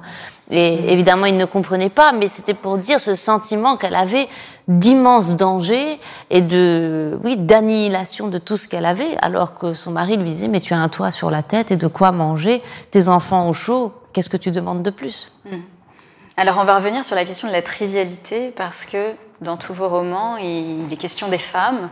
[0.49, 4.27] Et évidemment, il ne comprenait pas, mais c'était pour dire ce sentiment qu'elle avait
[4.67, 10.17] d'immenses dangers et de, oui, d'annihilation de tout ce qu'elle avait, alors que son mari
[10.17, 13.07] lui disait, mais tu as un toit sur la tête et de quoi manger, tes
[13.07, 15.31] enfants au chaud, Qu'est-ce que tu demandes de plus?
[15.45, 15.61] Hmm.
[16.37, 19.89] Alors on va revenir sur la question de la trivialité parce que dans tous vos
[19.89, 21.89] romans, il est question des femmes,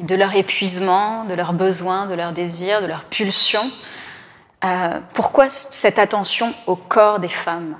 [0.00, 3.70] de leur épuisement, de leurs besoins, de leurs désirs, de leurs pulsions.
[4.64, 7.76] Euh, pourquoi cette attention au corps des femmes?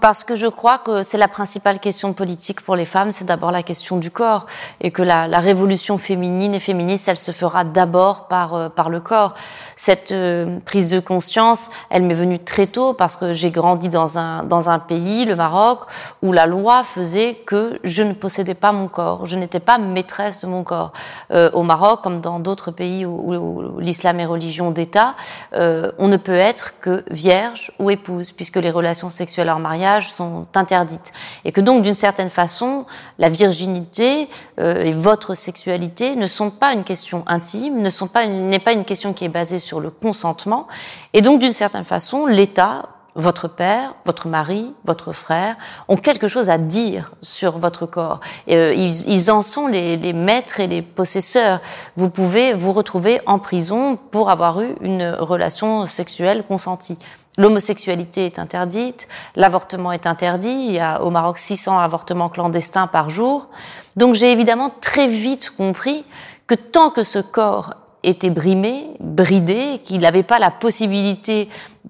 [0.00, 3.52] Parce que je crois que c'est la principale question politique pour les femmes, c'est d'abord
[3.52, 4.46] la question du corps,
[4.80, 8.90] et que la, la, révolution féminine et féministe, elle se fera d'abord par euh, par
[8.90, 9.34] le corps.
[9.76, 14.18] Cette euh, prise de conscience, elle m'est venue très tôt parce que j'ai grandi dans
[14.18, 15.82] un dans un pays, le Maroc,
[16.20, 20.40] où la loi faisait que je ne possédais pas mon corps, je n'étais pas maîtresse
[20.40, 20.92] de mon corps.
[21.30, 25.14] Euh, au Maroc, comme dans d'autres pays où, où, l'islam est religion d'État,
[25.54, 29.75] euh, on ne peut être que vierge ou épouse, puisque les relations sexuelles en mariage
[30.02, 31.12] sont interdites.
[31.44, 32.86] Et que donc, d'une certaine façon,
[33.18, 38.26] la virginité euh, et votre sexualité ne sont pas une question intime, ne sont pas
[38.26, 40.66] n'est pas une question qui est basée sur le consentement.
[41.12, 45.56] Et donc, d'une certaine façon, l'État votre père, votre mari, votre frère
[45.88, 48.20] ont quelque chose à dire sur votre corps.
[48.50, 51.60] Euh, ils, ils, en sont les, les, maîtres et les possesseurs.
[51.96, 56.98] Vous pouvez vous retrouver en prison pour avoir eu une relation sexuelle consentie.
[57.36, 63.10] L'homosexualité est interdite, l'avortement est interdit, il y a au Maroc 600 avortements clandestins par
[63.10, 63.48] jour.
[63.96, 66.04] Donc j'ai évidemment très vite compris
[66.46, 71.48] que tant que ce corps était brimé, bridé, qu'il n'avait pas la possibilité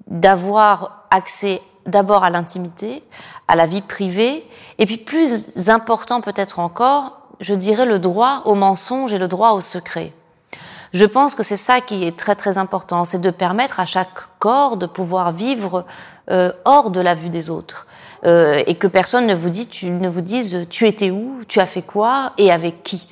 [0.08, 3.04] d'avoir accès d'abord à l'intimité,
[3.46, 4.44] à la vie privée,
[4.78, 9.52] et puis plus important peut-être encore, je dirais le droit au mensonge et le droit
[9.52, 10.12] au secret.
[10.96, 14.14] Je pense que c'est ça qui est très très important, c'est de permettre à chaque
[14.38, 15.84] corps de pouvoir vivre
[16.30, 17.86] euh, hors de la vue des autres.
[18.24, 21.60] Euh, et que personne ne vous, dit, tu, ne vous dise tu étais où, tu
[21.60, 23.08] as fait quoi et avec qui.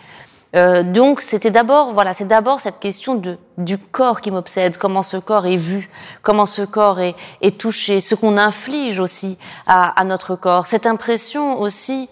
[0.57, 5.03] Euh, donc c'était d'abord voilà c'est d'abord cette question de du corps qui m'obsède comment
[5.03, 5.91] ce corps est vu
[6.23, 10.87] comment ce corps est, est touché ce qu'on inflige aussi à, à, notre corps cette
[10.87, 12.09] impression aussi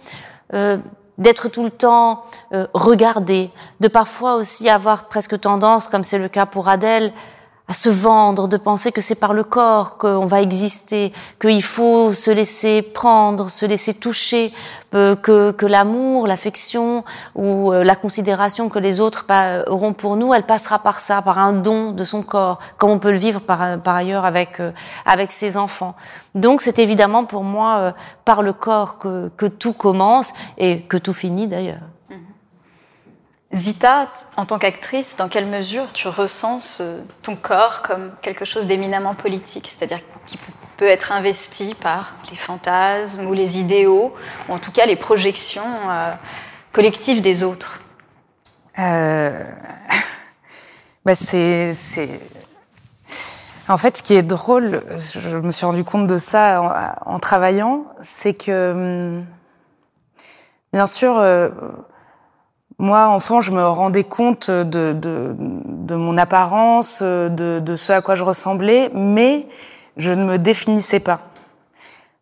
[0.54, 0.76] euh,
[1.18, 6.28] d'être tout le temps euh, regardé, de parfois aussi avoir presque tendance, comme c'est le
[6.28, 7.12] cas pour Adèle,
[7.72, 12.12] à se vendre, de penser que c'est par le corps qu'on va exister, qu'il faut
[12.12, 14.52] se laisser prendre, se laisser toucher,
[14.94, 17.02] euh, que, que l'amour, l'affection
[17.34, 19.24] ou euh, la considération que les autres
[19.68, 22.98] auront pour nous, elle passera par ça, par un don de son corps, comme on
[22.98, 24.70] peut le vivre par, par ailleurs avec, euh,
[25.06, 25.94] avec ses enfants.
[26.34, 27.94] Donc c'est évidemment pour moi
[28.26, 31.91] par le corps que, que tout commence et que tout finit d'ailleurs.
[33.54, 36.80] Zita, en tant qu'actrice, dans quelle mesure tu ressens
[37.22, 40.38] ton corps comme quelque chose d'éminemment politique, c'est-à-dire qui
[40.78, 44.14] peut être investi par les fantasmes ou les idéaux,
[44.48, 46.14] ou en tout cas les projections euh,
[46.72, 47.82] collectives des autres?
[48.78, 49.44] Euh...
[51.04, 51.74] bah c'est,
[53.68, 57.84] En fait, ce qui est drôle, je me suis rendu compte de ça en, travaillant,
[58.00, 59.26] c'est que, hum,
[60.72, 61.50] bien sûr, euh,
[62.82, 68.90] moi, enfant, je me rendais compte de, mon apparence, de, ce à quoi je ressemblais,
[68.92, 69.46] mais
[69.96, 71.20] je ne me définissais pas.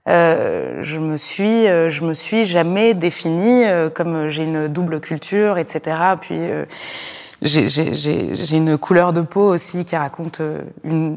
[0.07, 5.01] Euh, je me suis, euh, je me suis jamais définie euh, comme j'ai une double
[5.01, 5.97] culture, etc.
[6.21, 6.39] Puis
[7.41, 10.43] j'ai une couleur de peau aussi qui raconte
[10.85, 11.17] une,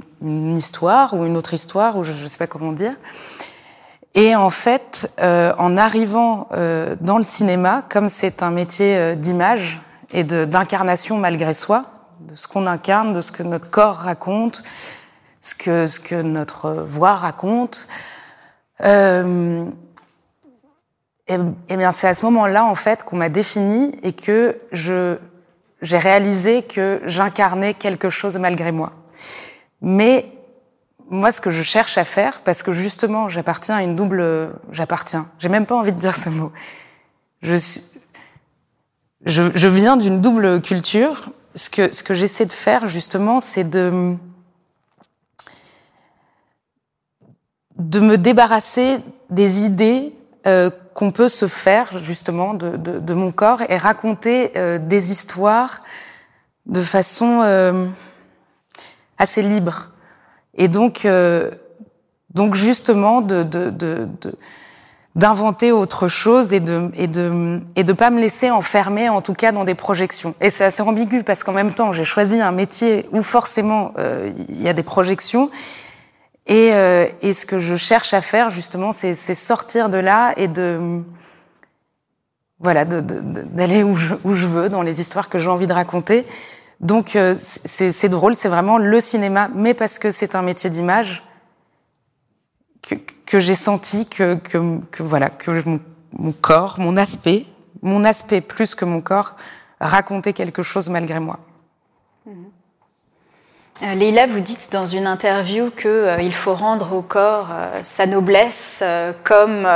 [0.58, 2.94] histoire ou une autre histoire, ou je ne sais pas comment dire.
[4.16, 9.16] Et en fait, euh, en arrivant euh, dans le cinéma, comme c'est un métier euh,
[9.16, 11.86] d'image et d'incarnation malgré soi,
[12.20, 14.64] de ce qu'on incarne, de ce que notre corps raconte,
[15.42, 17.88] ce que, ce que notre voix raconte,
[18.84, 19.66] euh,
[21.28, 21.38] et,
[21.70, 25.18] et, bien c'est à ce moment-là en fait qu'on m'a défini et que je
[25.82, 28.94] j'ai réalisé que j'incarnais quelque chose malgré moi.
[29.82, 30.32] Mais
[31.10, 35.28] moi, ce que je cherche à faire, parce que justement, j'appartiens à une double, j'appartiens.
[35.40, 36.52] J'ai même pas envie de dire ce mot.
[37.42, 37.56] Je
[39.26, 41.30] je, je viens d'une double culture.
[41.56, 44.16] Ce que, ce que j'essaie de faire, justement, c'est de,
[47.78, 50.16] de me débarrasser des idées
[50.48, 55.12] euh, qu'on peut se faire, justement, de, de, de, mon corps et raconter euh, des
[55.12, 55.84] histoires
[56.66, 57.88] de façon euh,
[59.18, 59.90] assez libre.
[60.56, 61.52] Et donc, euh,
[62.34, 64.08] donc justement, de, de, de,
[65.16, 69.34] d'inventer autre chose et de et de et de pas me laisser enfermer en tout
[69.34, 70.34] cas dans des projections.
[70.42, 74.32] Et c'est assez ambigu parce qu'en même temps j'ai choisi un métier où forcément euh,
[74.50, 75.52] il y a des projections.
[76.48, 80.48] Et euh, et ce que je cherche à faire justement c'est sortir de là et
[80.48, 81.02] de
[82.60, 86.26] voilà d'aller où je où je veux dans les histoires que j'ai envie de raconter
[86.84, 91.24] donc euh, c'est drôle, c'est vraiment le cinéma, mais parce que c'est un métier d'image
[93.26, 94.38] que, j'ai senti que,
[95.00, 95.64] voilà que
[96.12, 97.46] mon, corps, mon aspect,
[97.82, 99.36] mon aspect plus que mon corps
[99.80, 101.40] racontait quelque chose malgré moi.
[103.82, 108.06] Euh, Leila, vous dites dans une interview qu'il euh, faut rendre au corps euh, sa
[108.06, 109.68] noblesse euh, comme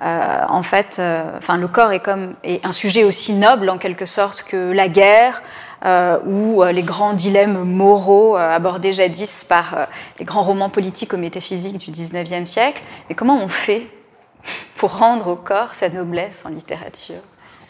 [0.00, 1.00] en fait,
[1.38, 4.88] enfin le corps est comme est un sujet aussi noble en quelque sorte que la
[4.88, 5.42] guerre,
[5.84, 11.18] ou euh, les grands dilemmes moraux euh, abordés jadis par les grands romans politiques ou
[11.18, 12.82] métaphysiques du XIXe siècle.
[13.08, 13.86] Mais comment on fait
[14.76, 17.22] pour rendre au corps sa noblesse en littérature?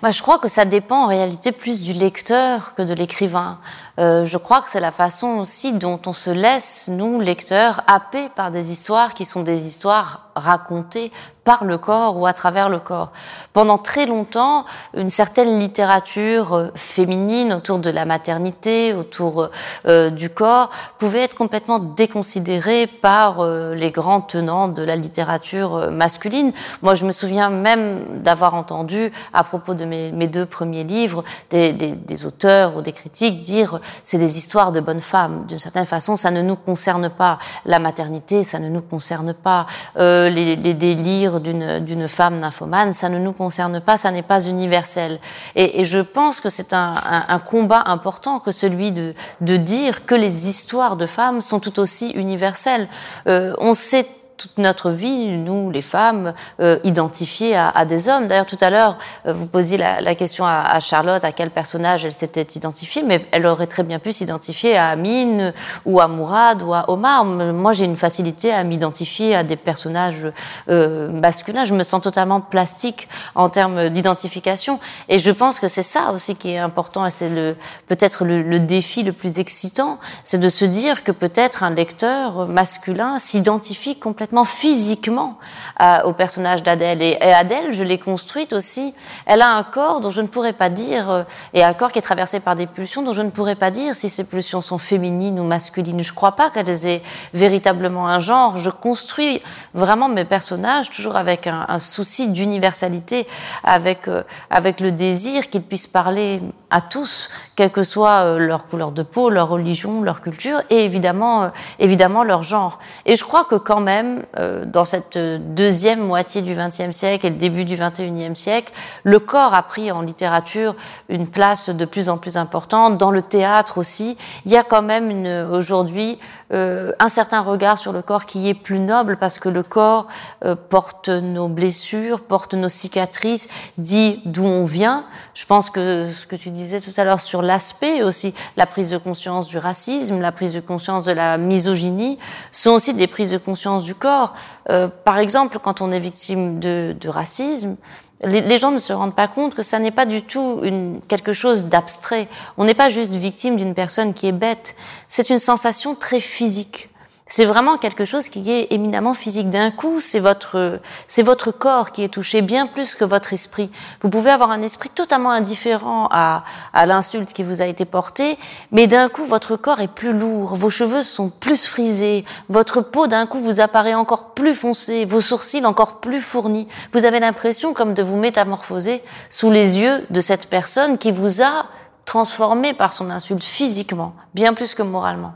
[0.05, 3.59] Bah, je crois que ça dépend en réalité plus du lecteur que de l'écrivain.
[3.99, 8.29] Euh, je crois que c'est la façon aussi dont on se laisse, nous, lecteurs, happer
[8.29, 11.11] par des histoires qui sont des histoires racontées
[11.45, 13.13] par le corps ou à travers le corps.
[13.53, 14.65] Pendant très longtemps,
[14.97, 19.51] une certaine littérature euh, féminine autour de la maternité, autour
[19.87, 25.77] euh, du corps, pouvait être complètement déconsidérée par euh, les grands tenants de la littérature
[25.77, 26.53] euh, masculine.
[26.83, 32.27] Moi, je me souviens même d'avoir entendu, à propos de mes, deux premiers livres, des,
[32.27, 35.45] auteurs ou des critiques dire c'est des histoires de bonnes femmes.
[35.47, 37.39] D'une certaine façon, ça ne nous concerne pas.
[37.65, 39.67] La maternité, ça ne nous concerne pas.
[39.99, 44.41] Euh, les, les délires d'une femme nymphomane, ça ne nous concerne pas, ça n'est pas
[44.45, 45.19] universel.
[45.55, 49.57] Et, et, je pense que c'est un, un, un, combat important que celui de, de
[49.57, 52.89] dire que les histoires de femmes sont tout aussi universelles.
[53.27, 58.27] Euh, on sait toute notre vie, nous, les femmes, euh, identifiées à, à, des hommes.
[58.27, 61.51] D'ailleurs, tout à l'heure, euh, vous posiez la, la question à, à, Charlotte, à quel
[61.51, 65.53] personnage elle s'était identifiée, mais elle aurait très bien pu s'identifier à Amine
[65.85, 67.25] ou à Mourad ou à Omar.
[67.25, 70.27] Moi, j'ai une facilité à m'identifier à des personnages
[70.69, 71.65] euh, masculins.
[71.65, 74.81] Je me sens totalement plastique en termes d'identification.
[75.09, 78.43] Et je pense que c'est ça aussi qui est important, et c'est le peut-être le,
[78.43, 83.97] le défi le plus excitant, c'est de se dire que peut-être un lecteur masculin s'identifie
[83.97, 85.39] complètement physiquement
[85.81, 87.03] euh, au personnage d'Adèle.
[87.03, 88.95] Et, Adèle, je l'ai construite aussi.
[89.27, 91.23] Elle a un corps dont je ne pourrais pas dire, euh,
[91.53, 93.95] et un corps qui est traversé par des pulsions dont je ne pourrais pas dire
[93.95, 96.01] si ces pulsions sont féminines ou masculines.
[96.03, 98.59] Je ne crois pas qu'elles aient véritablement un genre.
[98.59, 99.43] Je construis
[99.75, 103.27] vraiment mes personnages toujours avec un, souci d'universalité,
[103.63, 106.41] avec euh, avec le désir qu'ils puissent parler
[106.71, 111.51] à tous, quelle que soit leur couleur de peau, leur religion, leur culture, et évidemment
[111.79, 112.79] évidemment leur genre.
[113.07, 117.31] Et je crois que quand même euh, dans cette deuxième moitié du XXe siècle et
[117.31, 120.75] le début du XXIe siècle, le corps a pris en littérature
[121.09, 124.17] une place de plus en plus importante, dans le théâtre aussi.
[124.47, 126.19] Il y a quand même aujourd'hui
[126.55, 130.07] euh, un certain regard sur le corps qui est plus noble parce que le corps
[130.45, 135.05] euh, porte nos blessures, porte nos cicatrices, dit d'où on vient.
[135.35, 138.91] Je pense que ce que tu disais tout à l'heure sur l'aspect aussi, la prise
[138.91, 142.19] de conscience du racisme, la prise de conscience de la misogynie,
[142.53, 144.35] sont aussi des prises de conscience du corps.
[144.71, 147.77] Euh, par exemple, quand on est victime de, de racisme,
[148.23, 151.33] les, gens ne se rendent pas compte que ça n'est pas du tout une, quelque
[151.33, 152.29] chose d'abstrait.
[152.57, 154.77] On n'est pas juste victime d'une personne qui est bête.
[155.09, 156.91] C'est une sensation très physique.
[157.27, 159.49] C'est vraiment quelque chose qui est éminemment physique.
[159.49, 163.71] D'un coup, c'est votre, c'est votre corps qui est touché bien plus que votre esprit.
[164.03, 166.45] Vous pouvez avoir un esprit totalement indifférent à,
[166.75, 168.39] à l'insulte qui vous a été portée,
[168.73, 173.07] mais d'un coup, votre corps est plus lourd, vos cheveux sont plus frisés, votre peau
[173.07, 176.69] d'un coup vous apparaît encore plus foncée, vos sourcils encore plus fournis.
[176.93, 181.41] Vous avez l'impression comme de vous métamorphoser sous les yeux de cette personne qui vous
[181.41, 181.69] a
[182.05, 185.33] transformé par son insulte physiquement, bien plus que moralement.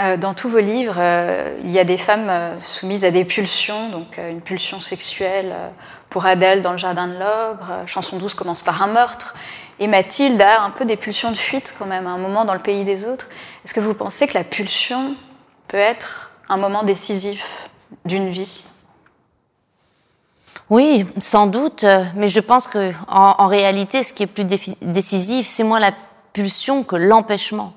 [0.00, 3.24] Euh, dans tous vos livres, euh, il y a des femmes euh, soumises à des
[3.24, 5.52] pulsions, donc une pulsion sexuelle
[6.08, 9.34] pour Adèle dans le jardin de l'ogre, Chanson douce commence par un meurtre,
[9.80, 12.54] et Mathilde a un peu des pulsions de fuite quand même, à un moment dans
[12.54, 13.26] le pays des autres.
[13.64, 15.16] Est-ce que vous pensez que la pulsion
[15.66, 17.68] peut être un moment décisif
[18.04, 18.66] d'une vie?
[20.70, 21.84] Oui, sans doute,
[22.14, 25.92] mais je pense que en réalité, ce qui est plus décisif, c'est moins la
[26.32, 27.74] pulsion que l'empêchement.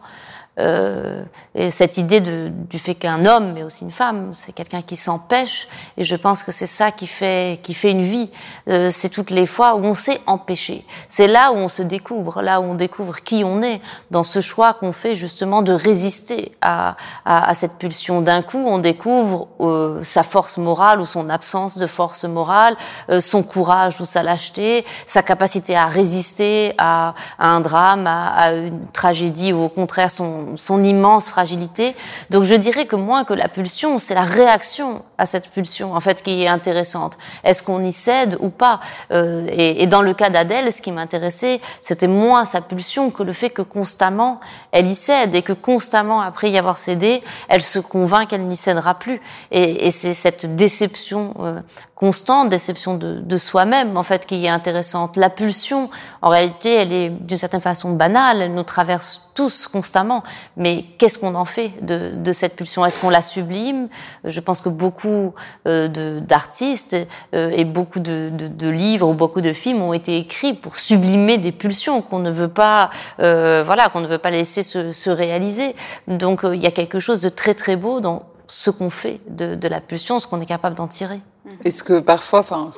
[0.62, 4.82] Euh, et cette idée de, du fait qu'un homme, mais aussi une femme, c'est quelqu'un
[4.82, 5.68] qui s'empêche.
[5.98, 8.30] Et je pense que c'est ça qui fait, qui fait une vie.
[8.70, 10.86] Euh, c'est toutes les fois où on s'est empêché.
[11.10, 13.82] C'est là où on se découvre, là où on découvre qui on est,
[14.12, 16.96] dans ce choix qu'on fait justement de résister à,
[17.26, 18.22] à, à cette pulsion.
[18.22, 22.78] D'un coup, on découvre euh, sa force morale ou son absence de force morale,
[23.10, 28.28] euh, son courage ou sa lâcheté, sa capacité à résister à, à un drame, à,
[28.28, 30.12] à une tragédie ou au contraire
[30.58, 31.96] son immense fragilité.
[32.30, 36.00] Donc je dirais que moins que la pulsion, c'est la réaction à cette pulsion en
[36.02, 37.18] fait qui est intéressante.
[37.44, 38.80] Est-ce qu'on y cède ou pas?
[39.12, 43.24] Euh, et, et, dans le cas d'Adèle, ce qui m'intéressait, c'était moins sa pulsion que
[43.24, 44.40] le fait que constamment
[44.72, 48.58] elle y cède et que constamment après y avoir cédé, elle se convainc qu'elle n'y
[48.58, 49.22] cédera plus.
[49.52, 51.62] Et, et c'est cette déception euh,
[52.02, 55.18] constante, déception de, de soi-même en fait qui est intéressante.
[55.18, 55.92] La pulsion,
[56.24, 60.24] en réalité, elle est d'une certaine façon banale, elle nous traverse tous constamment.
[60.58, 62.84] Mais qu'est-ce qu'on en fait de, de cette pulsion?
[62.88, 63.88] Est-ce qu'on la sublime?
[64.24, 65.36] Je pense que beaucoup
[65.68, 66.98] euh, d'artistes
[67.36, 70.78] euh, et beaucoup de, de, de, livres ou beaucoup de films ont été écrits pour
[70.78, 72.90] sublimer des pulsions qu'on ne veut pas,
[73.20, 75.76] euh, voilà, qu'on ne veut pas laisser se, se réaliser.
[76.08, 79.22] Donc euh, il y a quelque chose de très très beau dans ce qu'on fait
[79.30, 81.22] de, de, la pulsion, ce qu'on est capable d'en tirer.
[81.64, 82.70] Est-ce que parfois, enfin,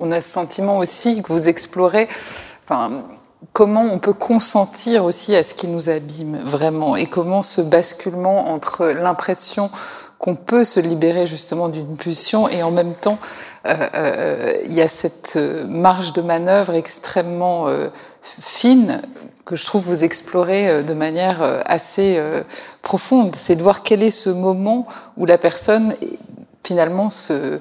[0.00, 2.08] on, a ce sentiment aussi que vous explorez,
[2.64, 3.04] enfin,
[3.52, 8.48] comment on peut consentir aussi à ce qui nous abîme vraiment, et comment ce basculement
[8.48, 9.70] entre l'impression
[10.18, 13.18] qu'on peut se libérer justement d'une pulsion et en même temps
[13.66, 17.88] euh, euh, il y a cette marge de manœuvre extrêmement euh,
[18.22, 19.02] fine
[19.48, 22.42] que je trouve vous explorer euh, de manière euh, assez euh,
[22.82, 23.34] profonde.
[23.34, 24.86] C'est de voir quel est ce moment
[25.16, 25.96] où la personne
[26.62, 27.58] finalement se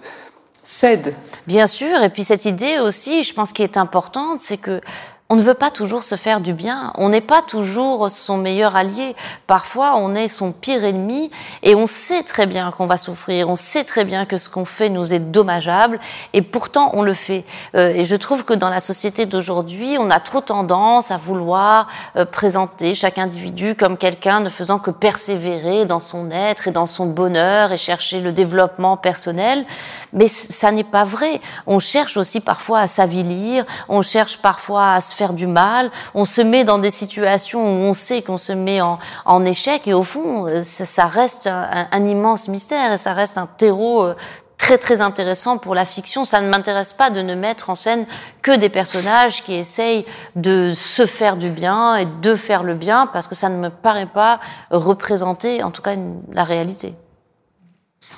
[0.64, 1.14] cède.
[1.48, 4.82] Bien sûr, et puis cette idée aussi, je pense qui est importante, c'est que
[5.30, 6.94] on ne veut pas toujours se faire du bien.
[6.96, 9.14] On n'est pas toujours son meilleur allié.
[9.46, 11.32] Parfois, on est son pire ennemi
[11.64, 13.50] et on sait très bien qu'on va souffrir.
[13.50, 16.00] On sait très bien que ce qu'on fait nous est dommageable
[16.32, 17.44] et pourtant on le fait.
[17.76, 21.90] Euh, et je trouve que dans la société d'aujourd'hui, on a trop tendance à vouloir
[22.16, 26.88] euh, présenter chaque individu comme quelqu'un ne faisant que persévérer dans son être et dans
[26.88, 29.66] son bonheur et chercher le développement personnel.
[30.14, 31.42] Mais ça n'est pas vrai.
[31.66, 33.66] On cherche aussi parfois à s'avilir.
[33.90, 37.84] On cherche parfois à se faire du mal, on se met dans des situations où
[37.84, 42.06] on sait qu'on se met en, en, échec et au fond, euh, ça, reste un,
[42.06, 44.16] immense mystère et ça reste un terreau euh,
[44.58, 46.24] très très intéressant pour la fiction.
[46.24, 48.06] Ça ne m'intéresse pas de ne mettre en scène
[48.42, 50.06] que des personnages qui essayent
[50.36, 53.70] de se faire du bien et de faire le bien parce que ça ne me
[53.70, 54.40] paraît pas
[54.70, 55.96] représenter en tout cas
[56.32, 56.96] la réalité.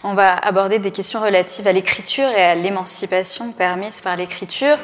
[0.03, 4.77] On va aborder des questions relatives à l'écriture et à l'émancipation permise par l'écriture.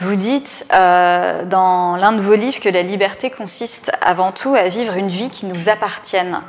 [0.00, 4.64] Vous dites euh, dans l'un de vos livres que la liberté consiste avant tout à
[4.68, 6.40] vivre une vie qui nous appartienne.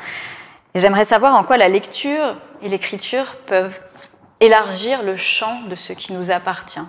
[0.76, 3.80] J'aimerais savoir en quoi la lecture et l'écriture peuvent
[4.40, 6.80] élargir le champ de ce qui nous appartient.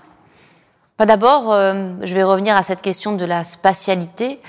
[0.98, 4.40] D'abord, euh, je vais revenir à cette question de la spatialité.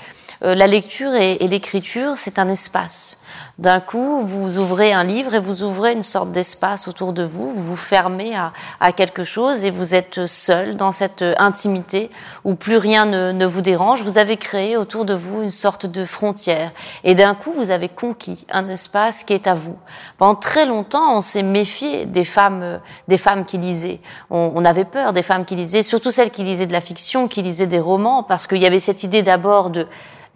[0.42, 3.18] Euh, la lecture et l'écriture, c'est un espace.
[3.58, 7.50] D'un coup, vous ouvrez un livre et vous ouvrez une sorte d'espace autour de vous,
[7.50, 12.10] vous vous fermez à, quelque chose et vous êtes seul dans cette intimité
[12.44, 14.02] où plus rien ne, ne, vous dérange.
[14.02, 16.70] Vous avez créé autour de vous une sorte de frontière
[17.02, 19.78] et d'un coup, vous avez conquis un espace qui est à vous.
[20.18, 24.00] Pendant très longtemps, on s'est méfié des femmes, des femmes qui lisaient.
[24.28, 27.26] On, on avait peur des femmes qui lisaient, surtout celles qui lisaient de la fiction,
[27.26, 29.86] qui lisaient des romans, parce qu'il y avait cette idée d'abord de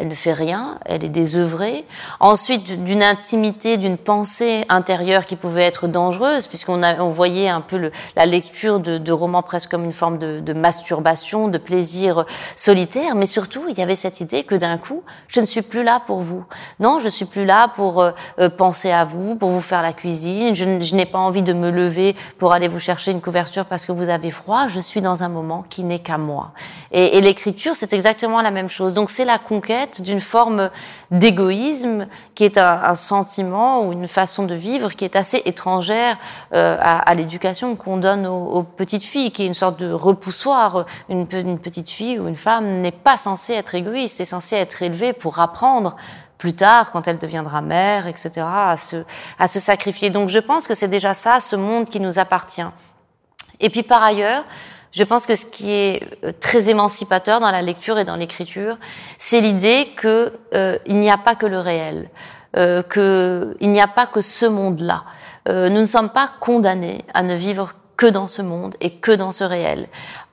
[0.01, 1.85] elle ne fait rien, elle est désœuvrée.
[2.21, 7.77] Ensuite, d'une intimité, d'une pensée intérieure qui pouvait être dangereuse, puisqu'on on voyait un peu
[7.77, 12.25] le, la lecture de, de, romans presque comme une forme de, de, masturbation, de plaisir
[12.57, 13.15] solitaire.
[13.15, 16.01] Mais surtout, il y avait cette idée que d'un coup, je ne suis plus là
[16.07, 16.47] pour vous.
[16.79, 19.93] Non, je suis plus là pour euh, euh penser à vous, pour vous faire la
[19.93, 20.55] cuisine.
[20.55, 23.85] Je, je n'ai pas envie de me lever pour aller vous chercher une couverture parce
[23.85, 24.69] que vous avez froid.
[24.69, 26.53] Je suis dans un moment qui n'est qu'à moi.
[26.91, 28.95] Et, et l'écriture, c'est exactement la même chose.
[28.95, 30.71] Donc c'est la conquête d'une forme
[31.11, 36.19] d'égoïsme qui est un, sentiment ou une façon de vivre qui est assez étrangère
[36.55, 40.87] euh, à, l'éducation qu'on donne aux, aux, petites filles, qui est une sorte de repoussoir.
[41.09, 44.83] Une, une petite fille ou une femme n'est pas censée être égoïste, c'est censé être
[44.83, 45.97] élevée pour apprendre
[46.41, 49.05] plus tard, quand elle deviendra mère, etc., à se,
[49.39, 50.09] à se sacrifier.
[50.09, 52.63] Donc je pense que c'est déjà ça, ce monde qui nous appartient.
[53.61, 54.45] Et puis par ailleurs,
[54.93, 58.77] je pense que ce qui est euh, très émancipateur dans la lecture et dans l'écriture,
[59.19, 62.11] c'est l'idée qu'il euh, n'y a pas que le réel,
[62.57, 65.05] euh, qu'il n'y a pas que ce monde-là.
[65.49, 69.13] Euh, nous ne sommes pas condamnés à ne vivre que dans ce monde et que
[69.13, 69.89] dans ce réel.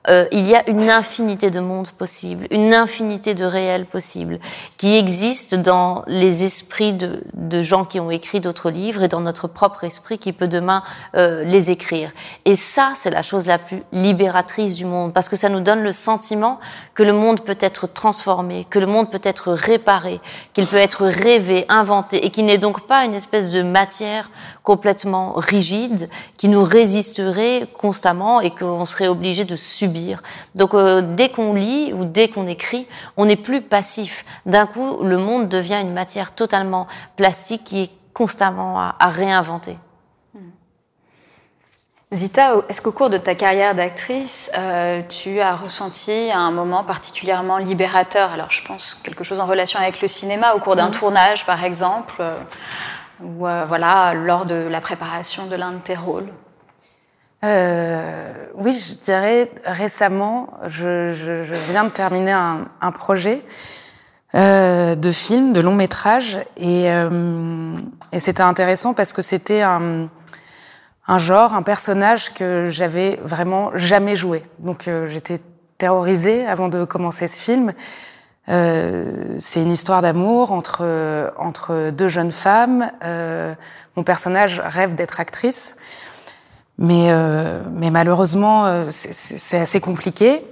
[0.08, 4.38] Euh, il y a une infinité de mondes possibles, une infinité de réels possibles
[4.76, 9.20] qui existent dans les esprits de, de gens qui ont écrit d'autres livres et dans
[9.20, 10.82] notre propre esprit qui peut demain
[11.16, 12.12] euh, les écrire.
[12.44, 15.82] Et ça, c'est la chose la plus libératrice du monde parce que ça nous donne
[15.82, 16.60] le sentiment
[16.94, 20.20] que le monde peut être transformé, que le monde peut être réparé,
[20.54, 24.30] qu'il peut être rêvé, inventé et qu'il n'est donc pas une espèce de matière
[24.62, 29.87] complètement rigide qui nous résisterait constamment et qu'on serait obligé de subir
[30.54, 32.86] donc euh, dès qu'on lit ou dès qu'on écrit,
[33.16, 34.24] on n'est plus passif.
[34.46, 36.86] D'un coup, le monde devient une matière totalement
[37.16, 39.78] plastique qui est constamment à, à réinventer.
[40.34, 40.50] Hmm.
[42.12, 47.58] Zita, est-ce qu'au cours de ta carrière d'actrice, euh, tu as ressenti un moment particulièrement
[47.58, 48.32] libérateur?
[48.32, 50.92] Alors, je pense quelque chose en relation avec le cinéma, au cours d'un mmh.
[50.92, 52.34] tournage, par exemple, euh,
[53.20, 56.28] ou euh, voilà, lors de la préparation de l'un de tes rôles?
[57.44, 63.44] Euh, oui, je dirais récemment, je, je, je viens de terminer un, un projet
[64.34, 67.78] euh, de film, de long métrage, et, euh,
[68.12, 70.08] et c'était intéressant parce que c'était un,
[71.06, 74.44] un, genre, un personnage que j'avais vraiment jamais joué.
[74.58, 75.40] Donc euh, j'étais
[75.78, 77.72] terrorisée avant de commencer ce film.
[78.48, 82.90] Euh, c'est une histoire d'amour entre entre deux jeunes femmes.
[83.04, 83.54] Euh,
[83.94, 85.76] mon personnage rêve d'être actrice.
[86.78, 90.44] Mais, euh, mais malheureusement, euh, c'est assez compliqué.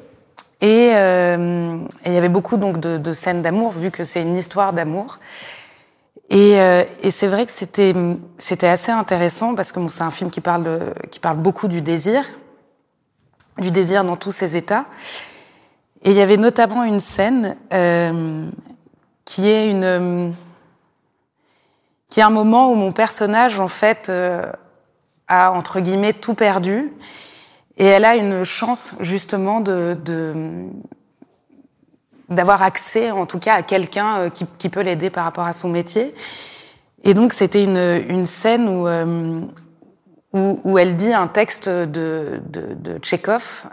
[0.60, 4.22] Et, euh, et, il y avait beaucoup donc de, de scènes d'amour, vu que c'est
[4.22, 5.18] une histoire d'amour.
[6.28, 7.94] Et, euh, et c'est vrai que c'était
[8.38, 11.82] c'était assez intéressant parce que bon, c'est un film qui parle qui parle beaucoup du
[11.82, 12.24] désir,
[13.58, 14.86] du désir dans tous ses états.
[16.02, 18.48] Et il y avait notamment une scène euh,
[19.24, 20.34] qui est une
[22.08, 24.42] qui est un moment où mon personnage en fait euh,
[25.28, 26.92] a entre guillemets tout perdu
[27.78, 29.96] et elle a une chance justement de,
[32.28, 35.52] d'avoir accès en tout cas à quelqu'un euh, qui, qui, peut l'aider par rapport à
[35.52, 36.14] son métier.
[37.02, 39.40] Et donc c'était une, une scène où, euh,
[40.32, 43.00] où, elle dit un texte de, de,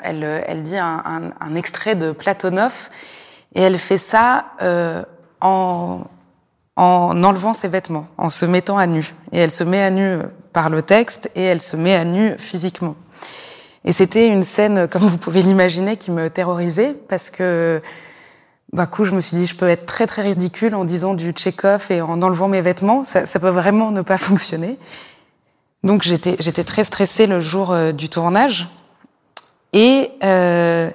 [0.04, 2.90] elle, elle dit un, un, un, extrait de Platonov,
[3.56, 5.04] et elle fait ça euh,
[5.42, 6.02] en,
[6.76, 9.14] en enlevant ses vêtements, en se mettant à nu.
[9.32, 10.20] Et elle se met à nu
[10.54, 12.96] par le texte et elle se met à nu physiquement.
[13.86, 17.82] Et c'était une scène, comme vous pouvez l'imaginer, qui me terrorisait parce que
[18.72, 21.32] d'un coup, je me suis dit, je peux être très très ridicule en disant du
[21.32, 23.04] check-off et en enlevant mes vêtements.
[23.04, 24.78] Ça, peut vraiment ne pas fonctionner.
[25.84, 28.70] Donc j'étais j'étais très stressée le jour euh, du tournage.
[29.74, 30.90] Et euh,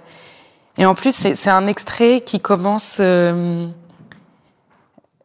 [0.78, 2.98] et en plus, c'est un extrait qui commence.
[3.00, 3.66] Euh,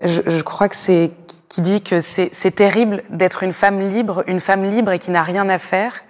[0.02, 1.12] je, crois que c'est
[1.54, 5.22] qui dit que c'est terrible d'être une femme libre, une femme libre et qui n'a
[5.22, 6.04] rien à faire.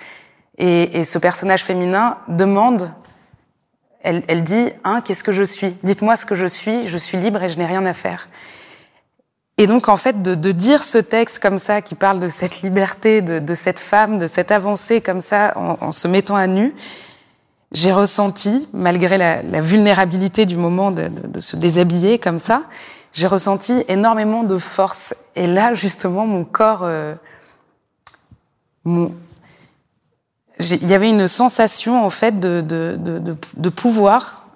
[0.57, 2.93] Et, ce personnage féminin demande,
[4.03, 5.75] elle, dit, hein, qu'est-ce que je suis?
[5.83, 8.29] Dites-moi ce que je suis, je suis libre et je n'ai rien à faire.
[9.57, 13.21] Et donc, en fait, de, dire ce texte comme ça, qui parle de cette liberté,
[13.21, 16.73] de, cette femme, de cette avancée comme ça, en, se mettant à nu,
[17.73, 22.63] j'ai ressenti, malgré la, vulnérabilité du moment de, se déshabiller comme ça,
[23.13, 25.15] j'ai ressenti énormément de force.
[25.35, 27.15] Et là, justement, mon corps, euh,
[28.83, 29.13] mon...
[30.59, 32.97] il y avait une sensation en fait de, de,
[33.55, 34.47] de, pouvoir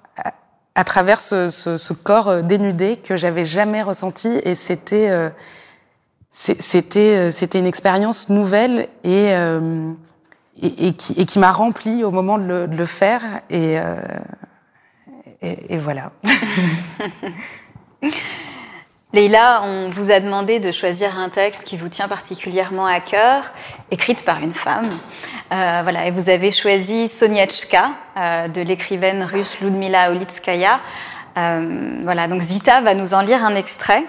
[0.74, 5.30] à, travers ce, ce, corps euh, dénudé que j'avais jamais ressenti, et c'était euh,
[6.32, 9.32] c'était c'était une expérience nouvelle et
[10.62, 13.80] et, qui, et qui m'a rempli au moment de le, faire et,
[15.42, 16.12] et voilà.
[19.14, 23.52] Leïla, on vous a demandé de choisir un texte qui vous tient particulièrement à cœur,
[23.90, 24.90] écrite par une femme.
[25.54, 30.82] Euh, voilà, et vous avez choisi Soniachka euh, de l'écrivaine russe Ludmila Olitskaya.
[31.38, 34.04] Euh, voilà, donc Zita va nous en lire un extrait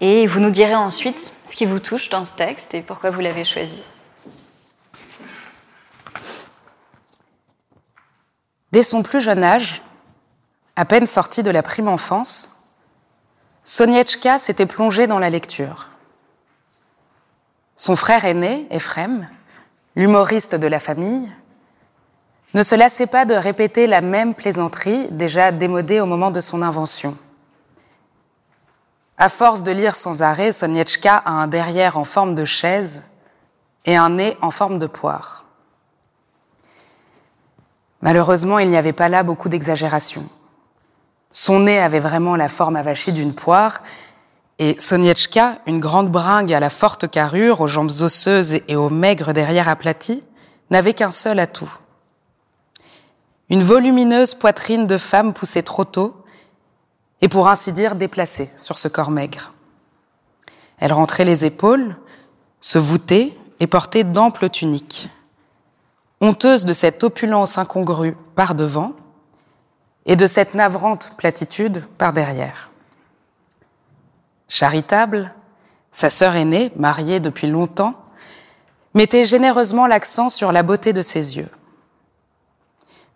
[0.00, 3.20] et vous nous direz ensuite ce qui vous touche dans ce texte et pourquoi vous
[3.20, 3.82] l'avez choisi.
[8.72, 9.82] Dès son plus jeune âge,
[10.76, 12.55] à peine sortie de la prime enfance,
[13.68, 15.88] Soniechka s'était plongée dans la lecture.
[17.74, 19.28] Son frère aîné, Ephrem,
[19.96, 21.28] l'humoriste de la famille,
[22.54, 26.62] ne se lassait pas de répéter la même plaisanterie, déjà démodée au moment de son
[26.62, 27.16] invention.
[29.18, 33.02] À force de lire sans arrêt, Soniechka a un derrière en forme de chaise
[33.84, 35.44] et un nez en forme de poire.
[38.00, 40.28] Malheureusement, il n'y avait pas là beaucoup d'exagération.
[41.32, 43.82] Son nez avait vraiment la forme avachie d'une poire,
[44.58, 49.32] et Soniechka, une grande bringue à la forte carrure, aux jambes osseuses et au maigre
[49.32, 50.22] derrière aplati,
[50.70, 51.72] n'avait qu'un seul atout.
[53.50, 56.16] Une volumineuse poitrine de femme poussée trop tôt,
[57.20, 59.52] et pour ainsi dire déplacée sur ce corps maigre.
[60.78, 61.96] Elle rentrait les épaules,
[62.60, 65.08] se voûtait et portait d'amples tuniques.
[66.20, 68.92] Honteuse de cette opulence incongrue par devant,
[70.06, 72.70] et de cette navrante platitude par derrière.
[74.48, 75.34] Charitable,
[75.90, 77.94] sa sœur aînée, mariée depuis longtemps,
[78.94, 81.50] mettait généreusement l'accent sur la beauté de ses yeux.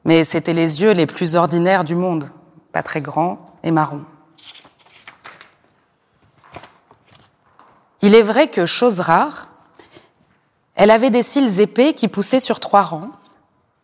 [0.05, 2.31] Mais c'étaient les yeux les plus ordinaires du monde,
[2.73, 4.05] pas très grands et marrons.
[8.03, 9.49] Il est vrai que, chose rare,
[10.75, 13.11] elle avait des cils épais qui poussaient sur trois rangs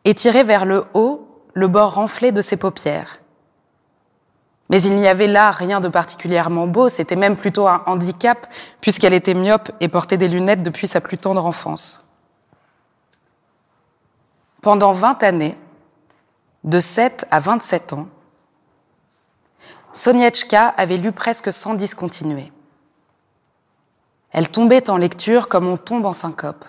[0.04, 1.25] et tiraient vers le haut
[1.56, 3.18] le bord renflé de ses paupières.
[4.68, 8.46] Mais il n'y avait là rien de particulièrement beau, c'était même plutôt un handicap,
[8.82, 12.06] puisqu'elle était myope et portait des lunettes depuis sa plus tendre enfance.
[14.60, 15.56] Pendant 20 années,
[16.64, 18.08] de 7 à 27 ans,
[19.94, 22.52] Soniechka avait lu presque sans discontinuer.
[24.30, 26.66] Elle tombait en lecture comme on tombe en syncope,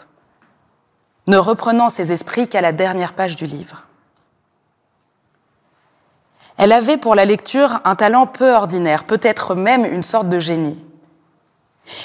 [1.27, 3.86] ne reprenant ses esprits qu'à la dernière page du livre.
[6.57, 10.83] Elle avait pour la lecture un talent peu ordinaire, peut-être même une sorte de génie.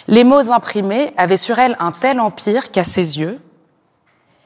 [0.06, 3.40] Les mots imprimés avaient sur elle un tel empire qu'à ses yeux,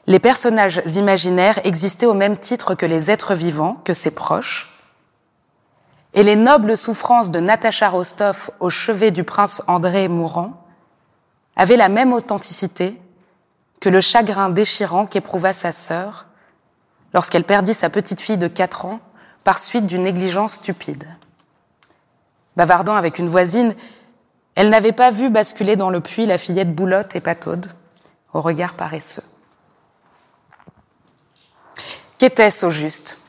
[0.07, 4.73] les personnages imaginaires existaient au même titre que les êtres vivants, que ses proches,
[6.13, 10.63] et les nobles souffrances de Natacha Rostov au chevet du prince André mourant
[11.57, 12.99] avaient la même authenticité
[13.81, 16.27] que le chagrin déchirant qu'éprouva sa sœur
[17.13, 18.99] lorsqu'elle perdit sa petite fille de quatre ans
[19.47, 21.07] par suite d'une négligence stupide.
[22.57, 23.75] Bavardant avec une voisine,
[24.55, 27.67] elle n'avait pas vu basculer dans le puits la fillette boulotte et pataude,
[28.33, 29.23] au regard paresseux.
[32.17, 33.21] Qu'était-ce au juste?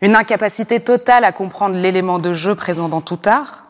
[0.00, 3.66] Une incapacité totale à comprendre l'élément de jeu présent dans tout art?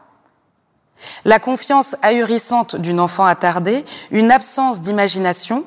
[1.26, 5.66] La confiance ahurissante d'une enfant attardée Une absence d'imagination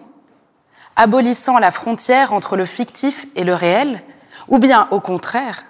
[0.96, 4.04] Abolissant la frontière entre le fictif et le réel
[4.50, 5.66] ou bien, au contraire,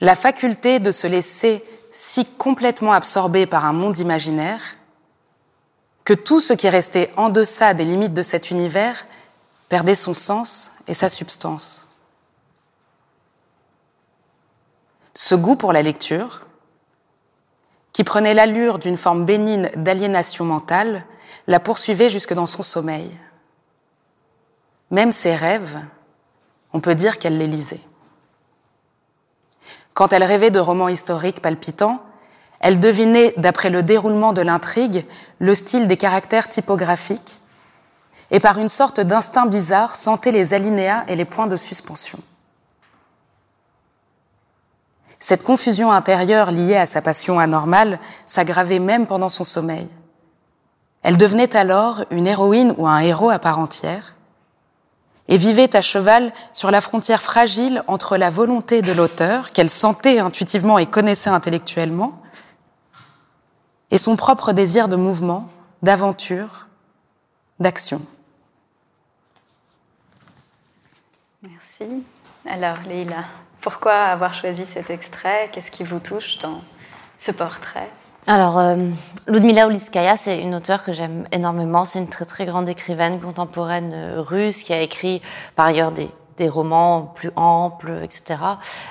[0.00, 4.76] la faculté de se laisser si complètement absorber par un monde imaginaire
[6.04, 9.06] que tout ce qui restait en deçà des limites de cet univers
[9.68, 11.86] perdait son sens et sa substance.
[15.14, 16.46] Ce goût pour la lecture,
[17.92, 21.04] qui prenait l'allure d'une forme bénigne d'aliénation mentale,
[21.46, 23.18] la poursuivait jusque dans son sommeil.
[24.90, 25.78] Même ses rêves,
[26.72, 27.80] on peut dire qu'elle les lisait.
[29.94, 32.02] Quand elle rêvait de romans historiques palpitants,
[32.60, 35.04] elle devinait, d'après le déroulement de l'intrigue,
[35.38, 37.40] le style des caractères typographiques
[38.30, 42.18] et par une sorte d'instinct bizarre sentait les alinéas et les points de suspension.
[45.20, 49.88] Cette confusion intérieure liée à sa passion anormale s'aggravait même pendant son sommeil.
[51.02, 54.16] Elle devenait alors une héroïne ou un héros à part entière,
[55.28, 60.18] et vivait à cheval sur la frontière fragile entre la volonté de l'auteur, qu'elle sentait
[60.18, 62.20] intuitivement et connaissait intellectuellement,
[63.90, 65.48] et son propre désir de mouvement,
[65.82, 66.68] d'aventure,
[67.60, 68.00] d'action.
[71.42, 72.04] Merci.
[72.46, 73.24] Alors, Leïla,
[73.60, 75.50] pourquoi avoir choisi cet extrait?
[75.52, 76.62] Qu'est-ce qui vous touche dans
[77.16, 77.90] ce portrait?
[78.26, 78.76] Alors, euh,
[79.26, 81.84] Ludmila Ulitskaya, c'est une auteure que j'aime énormément.
[81.84, 85.20] C'est une très très grande écrivaine contemporaine euh, russe qui a écrit
[85.56, 88.40] par ailleurs des, des romans plus amples, etc.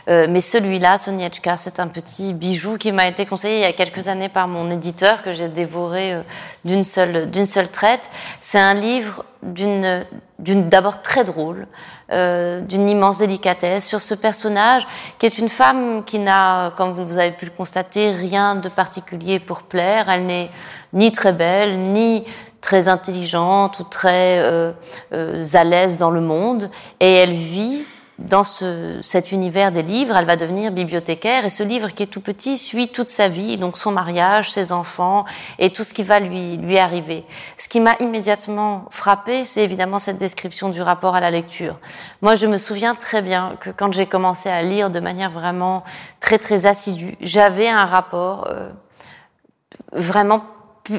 [0.10, 3.74] Euh, mais celui-là, Soniechka, c'est un petit bijou qui m'a été conseillé il y a
[3.74, 6.22] quelques années par mon éditeur que j'ai dévoré euh,
[6.66, 8.10] d'une seule d'une seule traite.
[8.40, 10.06] C'est un livre d'une
[10.42, 11.68] d'une d'abord très drôle,
[12.12, 14.88] euh, d'une immense délicatesse sur ce personnage
[15.20, 19.40] qui est une femme qui n'a, comme vous avez pu le constater, rien de particulier
[19.40, 20.10] pour plaire.
[20.10, 20.50] Elle n'est
[20.94, 22.26] ni très belle, ni
[22.62, 24.72] très intelligente ou très euh,
[25.14, 27.82] euh, à l'aise dans le monde, et elle vit
[28.22, 32.08] dans ce, cet univers des livres, elle va devenir bibliothécaire et ce livre qui est
[32.08, 35.26] tout petit suit toute sa vie, donc son mariage, ses enfants
[35.60, 37.26] et tout ce qui va lui, lui arriver.
[37.58, 41.80] Ce qui m'a immédiatement frappé, c'est évidemment cette description du rapport à la lecture.
[42.22, 45.84] Moi, je me souviens très bien que quand j'ai commencé à lire de manière vraiment
[46.20, 48.70] très très assidue, j'avais un rapport euh,
[49.94, 50.44] vraiment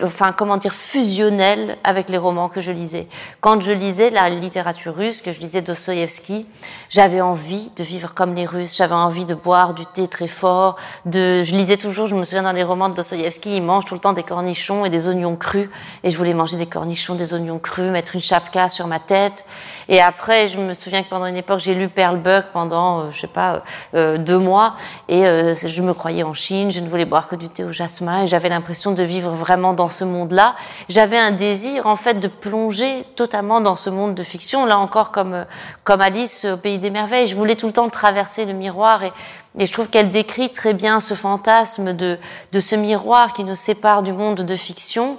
[0.04, 3.08] enfin comment dire fusionnel avec les romans que je lisais.
[3.40, 6.46] Quand je lisais la littérature russe, que je lisais Dostoïevski,
[6.88, 10.76] j'avais envie de vivre comme les Russes, j'avais envie de boire du thé très fort,
[11.04, 13.94] de je lisais toujours, je me souviens dans les romans de Dostoïevski, il mange tout
[13.94, 15.68] le temps des cornichons et des oignons crus.
[16.04, 19.44] Et je voulais manger des cornichons, des oignons crus, mettre une chapka sur ma tête.
[19.88, 23.20] Et après je me souviens que pendant une époque j'ai lu Perlbuck pendant euh, je
[23.20, 23.60] sais pas euh,
[23.94, 24.74] euh deux mois.
[25.08, 27.72] Et euh, je me croyais en Chine, je ne voulais boire que du thé au
[27.72, 30.54] jasmin et j'avais l'impression de vivre vraiment dans ce monde-là.
[30.88, 34.64] J'avais un désir, en fait, de plonger totalement dans ce monde de fiction.
[34.64, 35.44] Là encore, comme,
[35.84, 39.12] comme Alice au Pays des Merveilles, je voulais tout le temps traverser le miroir et,
[39.58, 42.18] et je trouve qu'elle décrit très bien ce fantasme de,
[42.52, 45.18] de ce miroir qui nous sépare du monde de fiction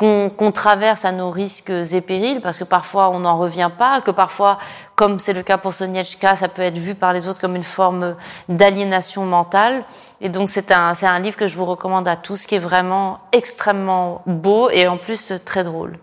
[0.00, 4.10] qu'on traverse à nos risques et périls, parce que parfois on n'en revient pas, que
[4.10, 4.58] parfois,
[4.94, 7.64] comme c'est le cas pour Soniechka, ça peut être vu par les autres comme une
[7.64, 8.16] forme
[8.48, 9.84] d'aliénation mentale.
[10.22, 13.18] Et donc c'est un, un livre que je vous recommande à tous, qui est vraiment
[13.32, 15.98] extrêmement beau et en plus très drôle.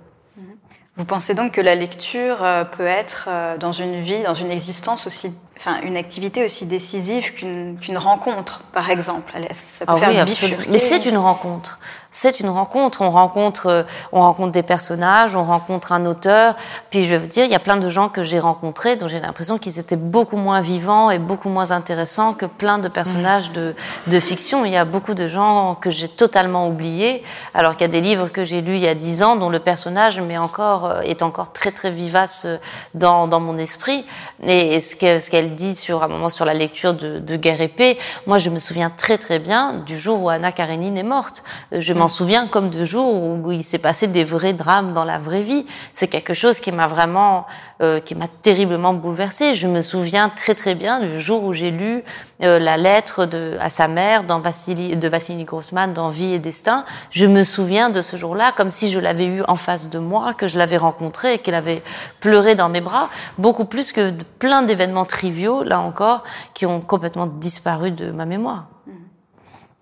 [0.95, 4.51] Vous pensez donc que la lecture euh, peut être euh, dans une vie, dans une
[4.51, 9.31] existence aussi enfin, une activité aussi décisive qu'une rencontre, par exemple?
[9.51, 11.79] Ça peut ah faire oui, Mais c'est une rencontre.
[12.17, 13.03] C'est une rencontre.
[13.03, 16.55] On rencontre, euh, on rencontre des personnages, on rencontre un auteur.
[16.89, 19.07] Puis je vais vous dire, il y a plein de gens que j'ai rencontrés dont
[19.07, 23.51] j'ai l'impression qu'ils étaient beaucoup moins vivants et beaucoup moins intéressants que plein de personnages
[23.51, 23.75] de,
[24.19, 24.65] fiction.
[24.65, 28.01] Il y a beaucoup de gens que j'ai totalement oubliés, alors qu'il y a des
[28.01, 31.53] livres que j'ai lus il y a dix ans dont le personnage euh, est encore
[31.53, 32.57] très très vivace euh,
[32.95, 34.07] dans, mon esprit.
[34.41, 34.95] Et ce
[35.29, 38.57] qu'elle dit sur un moment sur la lecture de, de Guerre épée, moi je me
[38.57, 41.43] souviens très très bien du jour où Anna Karenine est morte.
[42.09, 45.65] Souviens comme de jours où il s'est passé des vrais drames dans la vraie vie.
[45.93, 47.45] C'est quelque chose qui m'a vraiment,
[47.81, 49.53] euh, qui m'a terriblement bouleversée.
[49.53, 52.03] Je me souviens très très bien du jour où j'ai lu
[52.43, 56.39] euh, la lettre de, à sa mère dans Vassili, de Vassili Grossman dans Vie et
[56.39, 56.85] Destin.
[57.09, 60.33] Je me souviens de ce jour-là comme si je l'avais eu en face de moi,
[60.33, 61.83] que je l'avais rencontré et qu'elle avait
[62.19, 67.27] pleuré dans mes bras, beaucoup plus que plein d'événements triviaux, là encore, qui ont complètement
[67.27, 68.65] disparu de ma mémoire.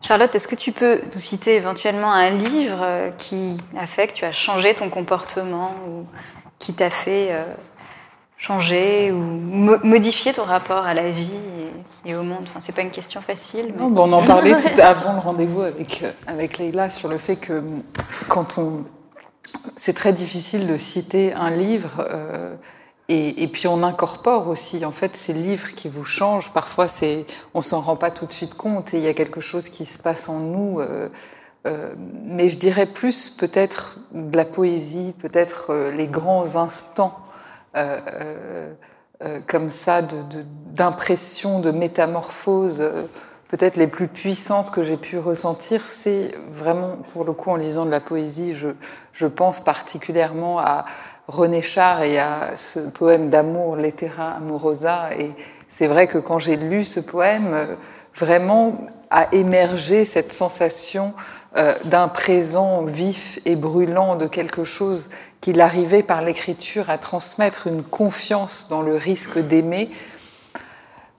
[0.06, 4.14] Charlotte, est-ce que tu peux nous citer éventuellement un livre euh, qui a fait que
[4.14, 6.06] tu as changé ton comportement ou
[6.60, 7.44] qui t'a fait euh,
[8.38, 11.32] changer ou modifier ton rapport à la vie
[12.06, 12.44] et, au monde?
[12.44, 13.74] Enfin, C'est pas une question facile.
[13.80, 17.38] Non, on en parlait tout avant le rendez-vous avec, euh, avec Leïla sur le fait
[17.38, 17.64] que
[18.28, 18.84] quand on.
[19.76, 22.08] C'est très difficile de citer un livre.
[23.08, 26.52] Et, puis on incorpore aussi, en fait, ces livres qui vous changent.
[26.52, 29.42] Parfois, c'est, on s'en rend pas tout de suite compte et il y a quelque
[29.42, 30.80] chose qui se passe en nous.
[30.80, 31.10] Euh,
[31.68, 31.94] euh,
[32.24, 37.20] mais je dirais plus peut-être de la poésie, peut-être euh, les grands instants
[39.48, 42.82] comme ça d'impression, de, de, métamorphose,
[43.50, 45.82] peut-être les plus puissantes que j'ai pu ressentir.
[45.82, 48.70] C'est vraiment, pour le coup, en lisant de la poésie, je,
[49.12, 50.86] je pense particulièrement à
[51.28, 55.10] René Char et à ce poème d'amour, Lettera Amorosa.
[55.18, 55.32] Et
[55.70, 57.78] c'est vrai que quand j'ai lu ce poème,
[58.14, 58.78] vraiment
[59.10, 61.14] a émergé cette sensation
[61.58, 65.10] euh, d'un présent vif et brûlant de quelque chose
[65.42, 69.90] qu'il arrivait par l'écriture à transmettre une confiance dans le risque d'aimer.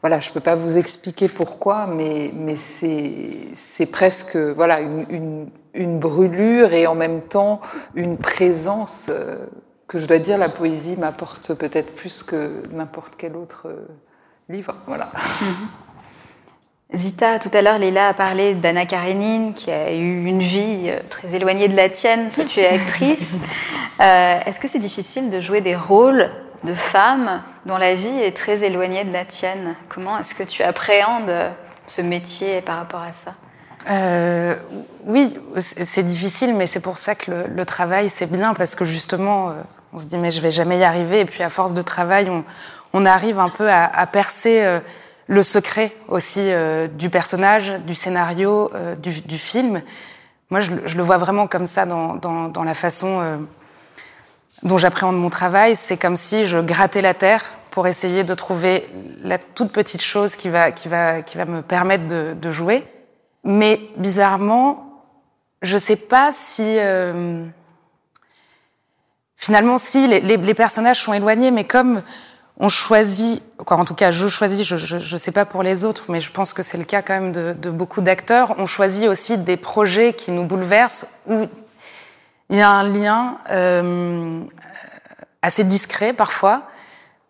[0.02, 5.50] Voilà, je ne peux pas vous expliquer pourquoi, mais, mais c'est presque voilà, une, une,
[5.74, 7.60] une, brûlure et en même temps
[7.94, 9.06] une présence.
[9.08, 9.38] Euh,
[9.86, 13.68] que je dois dire, la poésie m'apporte peut-être plus que n'importe quel autre
[14.48, 14.74] livre.
[14.86, 15.10] Voilà.
[16.94, 21.34] Zita, tout à l'heure, Léla a parlé d'Anna Karenine, qui a eu une vie très
[21.34, 22.30] éloignée de la tienne.
[22.30, 23.40] Toi, tu es actrice.
[23.98, 26.30] Est-ce que c'est difficile de jouer des rôles
[26.62, 29.74] de femmes dont la vie est très éloignée de la tienne?
[29.88, 31.32] Comment est-ce que tu appréhendes
[31.86, 33.34] ce métier par rapport à ça?
[33.88, 34.54] Euh,
[35.04, 39.50] oui, c'est difficile, mais c'est pour ça que le, travail, c'est bien, parce que justement,
[39.50, 39.54] euh,
[39.96, 42.30] on se dit, mais je vais jamais y arriver, et puis à force de travail,
[42.92, 44.78] on, arrive un peu à, percer euh,
[45.26, 46.50] le secret aussi
[46.94, 49.82] du personnage, du scénario, du, film.
[50.50, 53.40] Moi, je, le vois vraiment comme ça dans, dans la façon
[54.62, 55.76] dont j'appréhende mon travail.
[55.76, 58.86] C'est comme si je grattais la terre pour essayer de trouver
[59.22, 62.86] la toute petite chose qui va, qui va, qui va me permettre de, de jouer.
[63.44, 65.04] Mais bizarrement,
[65.62, 67.44] je sais pas si euh,
[69.36, 72.02] finalement si les, les, les, personnages sont éloignés, mais comme
[72.58, 75.84] on choisit, quoi, en tout cas je choisis, je, je, je sais pas pour les
[75.84, 78.66] autres, mais je pense que c'est le cas quand même de, de beaucoup d'acteurs, on
[78.66, 81.46] choisit aussi des projets qui nous bouleversent où
[82.48, 84.40] il y a un lien euh,
[85.42, 86.62] assez discret parfois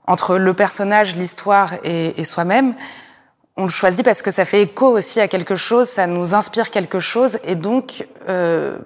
[0.07, 2.75] entre le personnage, l'histoire et, et soi-même.
[3.57, 6.71] On le choisit parce que ça fait écho aussi à quelque chose, ça nous inspire
[6.71, 8.79] quelque chose, et donc euh,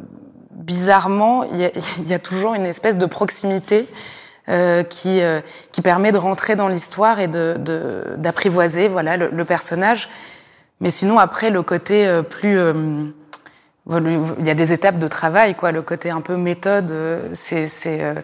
[0.61, 1.71] bizarrement, il y,
[2.11, 3.87] y, a, toujours une espèce de proximité
[4.49, 5.41] euh, qui euh,
[5.73, 10.09] qui permet de rentrer dans l'histoire et de d'apprivoiser voilà le, le, personnage.
[10.81, 15.55] Mais sinon après le côté euh, plus euh, il y a des étapes de travail,
[15.55, 15.73] quoi.
[15.73, 18.15] Le côté un peu méthode, euh, c'est, euh,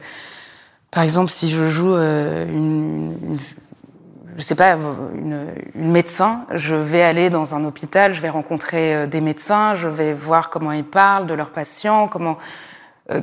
[0.91, 3.39] par exemple, si je joue une, une,
[4.37, 4.77] je sais pas,
[5.15, 9.89] une, une, médecin, je vais aller dans un hôpital, je vais rencontrer des médecins, je
[9.89, 12.39] vais voir comment ils parlent de leurs patients, comment,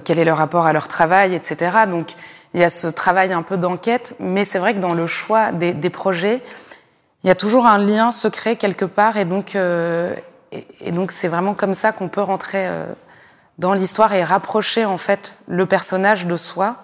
[0.03, 1.85] quel est leur rapport à leur travail, etc.
[1.87, 2.15] Donc,
[2.53, 5.51] il y a ce travail un peu d'enquête, mais c'est vrai que dans le choix
[5.51, 6.41] des, des, projets,
[7.23, 10.15] il y a toujours un lien secret quelque part, et donc, euh,
[10.81, 12.85] et, donc c'est vraiment comme ça qu'on peut rentrer euh,
[13.57, 16.77] dans l'histoire et rapprocher en fait le personnage de soi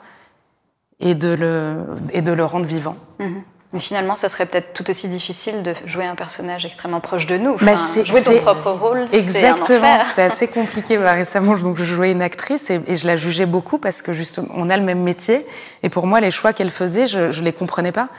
[0.99, 2.97] et de le, et de le rendre vivant.
[3.19, 3.43] Mhm.
[3.71, 7.37] Mais finalement, ça serait peut-être tout aussi difficile de jouer un personnage extrêmement proche de
[7.37, 7.53] nous.
[7.53, 9.99] Enfin, jouer ton propre rôle, exactement.
[10.15, 10.97] C'est assez compliqué.
[10.97, 14.11] Bah, récemment, donc, je jouais une actrice et, et, je la jugeais beaucoup parce que
[14.11, 15.45] justement, on a le même métier.
[15.83, 18.09] Et pour moi, les choix qu'elle faisait, je, je les comprenais pas.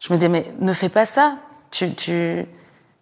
[0.00, 1.36] Je me disais, mais ne fais pas ça.
[1.70, 2.44] Tu, tu,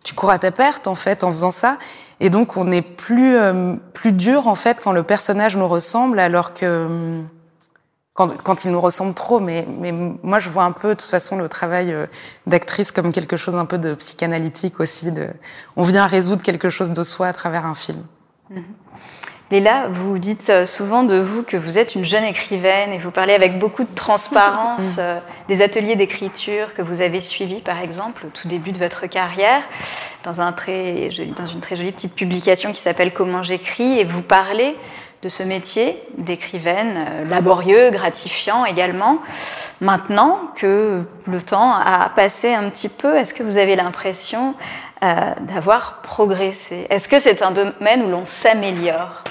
[0.05, 1.79] tu cours à ta perte en fait en faisant ça.
[2.21, 6.21] Et donc on est plus euh, plus dur en fait quand le personnage nous ressemble,
[6.21, 7.23] alors que euh,
[8.15, 9.41] quand, quand il nous ressemble trop.
[9.41, 12.07] Mais mais moi je vois un peu de toute façon le travail euh,
[12.47, 15.13] d'actrice comme quelque chose un peu de psychanalytique aussi.
[15.13, 15.29] De,
[15.77, 18.05] on vient résoudre quelque chose de soi à travers un film.
[18.53, 18.63] Mm-hmm.
[19.51, 23.11] Léla, vous dites euh, souvent de vous que vous êtes une jeune écrivaine et vous
[23.11, 28.27] parlez avec beaucoup de transparence euh, des ateliers d'écriture que vous avez suivis, par exemple,
[28.27, 29.63] au tout début de votre carrière,
[30.25, 34.23] dans, un très, dans une très jolie petite publication qui s'appelle Comment j'écris, et vous
[34.23, 34.77] parlez
[35.25, 39.21] de ce métier d'écrivaine, euh, laborieux, gratifiant également.
[39.81, 44.55] Maintenant que le temps a passé un petit peu, est-ce que vous avez l'impression
[45.03, 46.87] euh, d'avoir progressé?
[46.91, 49.25] Est-ce que c'est un domaine où l'on s'améliore?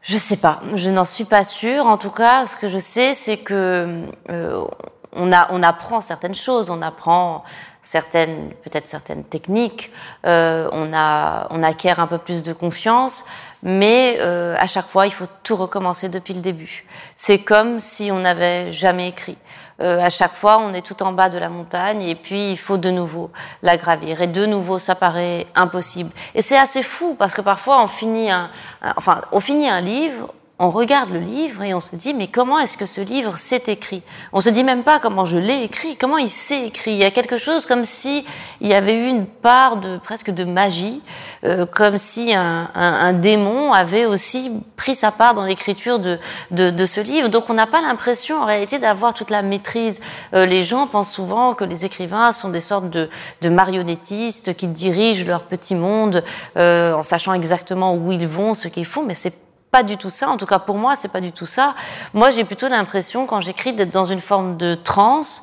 [0.00, 1.84] Je sais pas, je n'en suis pas sûre.
[1.84, 4.64] En tout cas, ce que je sais, c'est que euh,
[5.12, 5.30] on,
[5.62, 7.44] apprend certaines choses, on apprend
[7.82, 9.90] certaines, peut-être certaines techniques,
[10.24, 13.24] on acquiert un peu plus de confiance,
[13.62, 16.84] mais euh, à chaque fois, il faut tout recommencer depuis le début.
[17.14, 19.38] C'est comme si on n'avait jamais écrit.
[19.80, 22.58] Euh, à chaque fois, on est tout en bas de la montagne et puis il
[22.58, 23.30] faut de nouveau
[23.62, 24.22] la gravir.
[24.22, 26.10] Et de nouveau, ça paraît impossible.
[26.34, 28.50] Et c'est assez fou parce que parfois, on finit un,
[28.82, 32.28] un enfin, on finit un livre, on regarde le livre et on se dit mais
[32.28, 34.02] comment est-ce que ce livre s'est écrit?
[34.32, 36.92] On se dit même pas comment je l'ai écrit, comment il s'est écrit.
[36.92, 38.24] Il y a quelque chose comme si
[38.62, 41.02] il y avait eu une part de presque de magie,
[41.44, 46.18] euh, comme si un, un, un, démon avait aussi pris sa part dans l'écriture de,
[46.50, 47.28] de, de, ce livre.
[47.28, 50.00] Donc on n'a pas l'impression en réalité d'avoir toute la maîtrise.
[50.32, 53.10] Euh, les gens pensent souvent que les écrivains sont des sortes de,
[53.42, 56.24] de marionnettistes qui dirigent leur petit monde
[56.56, 59.45] euh, en sachant exactement où ils vont, ce qu'ils font, mais c'est
[59.76, 60.30] pas du tout ça.
[60.30, 61.74] En tout cas, pour moi, c'est pas du tout ça.
[62.14, 65.42] Moi, j'ai plutôt l'impression, quand j'écris, d'être dans une forme de transe.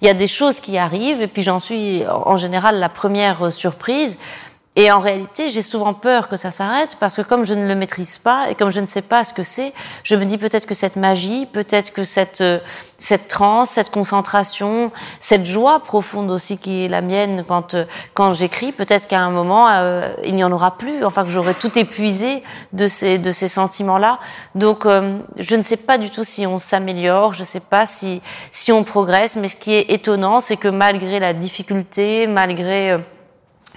[0.00, 3.52] Il y a des choses qui arrivent, et puis j'en suis en général la première
[3.52, 4.16] surprise.
[4.76, 7.76] Et en réalité, j'ai souvent peur que ça s'arrête parce que comme je ne le
[7.76, 9.72] maîtrise pas et comme je ne sais pas ce que c'est,
[10.02, 12.58] je me dis peut-être que cette magie, peut-être que cette euh,
[12.98, 18.34] cette transe, cette concentration, cette joie profonde aussi qui est la mienne quand euh, quand
[18.34, 21.78] j'écris, peut-être qu'à un moment euh, il n'y en aura plus, enfin que j'aurai tout
[21.78, 24.18] épuisé de ces de ces sentiments-là.
[24.56, 28.22] Donc je ne sais pas du tout si on s'améliore, je ne sais pas si
[28.50, 32.98] si on progresse, mais ce qui est étonnant, c'est que malgré la difficulté, malgré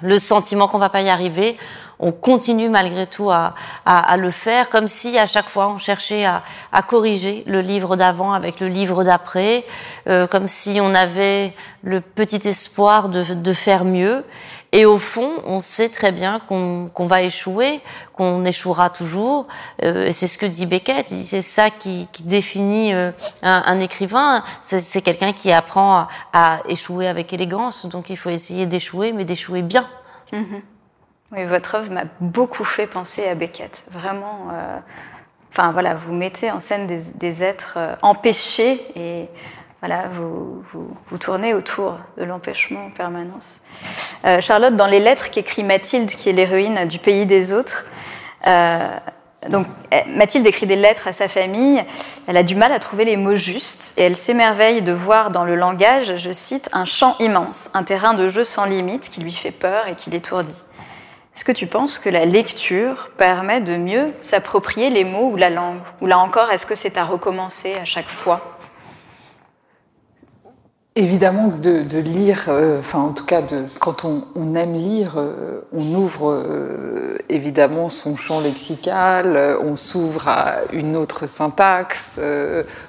[0.01, 1.57] le sentiment qu'on va pas y arriver,
[1.99, 5.77] on continue malgré tout à, à, à, le faire, comme si à chaque fois on
[5.77, 9.65] cherchait à, à corriger le livre d'avant avec le livre d'après,
[10.07, 14.23] euh, comme si on avait le petit espoir de, de, faire mieux.
[14.71, 17.79] Et au fond, on sait très bien qu'on va échouer,
[18.13, 19.47] qu'on échouera toujours.
[19.83, 21.07] Euh, c'est ce que dit Beckett.
[21.07, 23.11] C'est ça qui, définit euh,
[23.41, 24.43] un, écrivain.
[24.61, 27.85] C'est quelqu'un qui apprend à, échouer avec élégance.
[27.85, 29.87] Donc il faut essayer d'échouer, mais d'échouer bien.
[30.33, 30.61] Mm -hmm.
[31.31, 33.85] Oui, votre œuvre m'a beaucoup fait penser à Beckett.
[33.91, 34.47] Vraiment.
[34.51, 34.79] Euh,
[35.51, 39.29] enfin voilà, vous mettez en scène des, des êtres empêchés et
[39.81, 43.59] voilà, vous, tournez autour de l'empêchement en permanence.
[44.25, 47.85] Euh, Charlotte, dans les lettres qu'écrit Mathilde, qui est l'héroïne du pays des autres,
[48.47, 48.97] euh,
[49.49, 49.67] donc
[50.07, 51.81] Mathilde écrit des lettres à sa famille,
[52.25, 55.43] elle a du mal à trouver les mots justes et elle s'émerveille de voir dans
[55.43, 59.31] le langage, je cite, un champ immense, un terrain de jeu sans limite qui lui
[59.31, 60.63] fait peur et qui l'étourdit.
[61.35, 65.51] Est-ce que tu penses que la lecture permet de mieux s'approprier les mots ou la
[65.51, 65.77] langue?
[66.01, 68.56] Ou là encore, est-ce que c'est à recommencer à chaque fois?
[70.99, 75.93] Évidemment, de, lire, euh, enfin en tout cas, de, quand on, aime lire, euh, on
[75.93, 82.19] ouvre euh, évidemment son champ lexical, on s'ouvre à une autre syntaxe,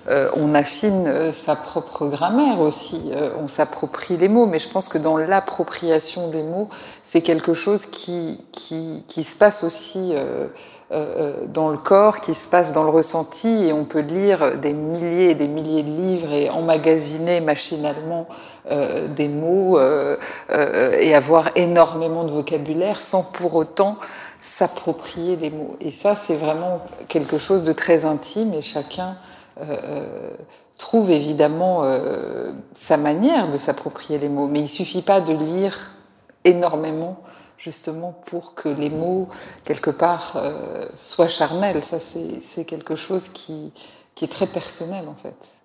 [0.09, 4.47] on affine sa propre grammaire aussi, on s'approprie les mots.
[4.47, 6.71] Mais je pense que dans l'appropriation des mots,
[7.03, 10.15] c'est quelque chose qui, qui, se passe aussi
[10.91, 15.31] dans le corps, qui se passe dans le ressenti, et on peut lire des milliers
[15.31, 18.27] et des milliers de livres et emmagasiner machinalement
[18.71, 20.17] euh, des mots euh,
[20.51, 23.97] euh, et avoir énormément de vocabulaire sans pour autant
[24.41, 25.77] s'approprier les mots.
[25.81, 29.17] Et ça, c'est vraiment quelque chose de très intime et chacun
[29.63, 30.03] euh,
[30.77, 31.83] trouve évidemment
[32.75, 34.47] sa manière de s'approprier les mots.
[34.47, 35.93] Mais il suffit pas de lire
[36.45, 37.17] énormément
[37.59, 39.29] justement pour que les mots,
[39.65, 41.83] quelque part, euh, soient charnels.
[41.83, 43.73] Ça, c'est quelque chose qui,
[44.15, 45.61] qui est très personnel, en fait.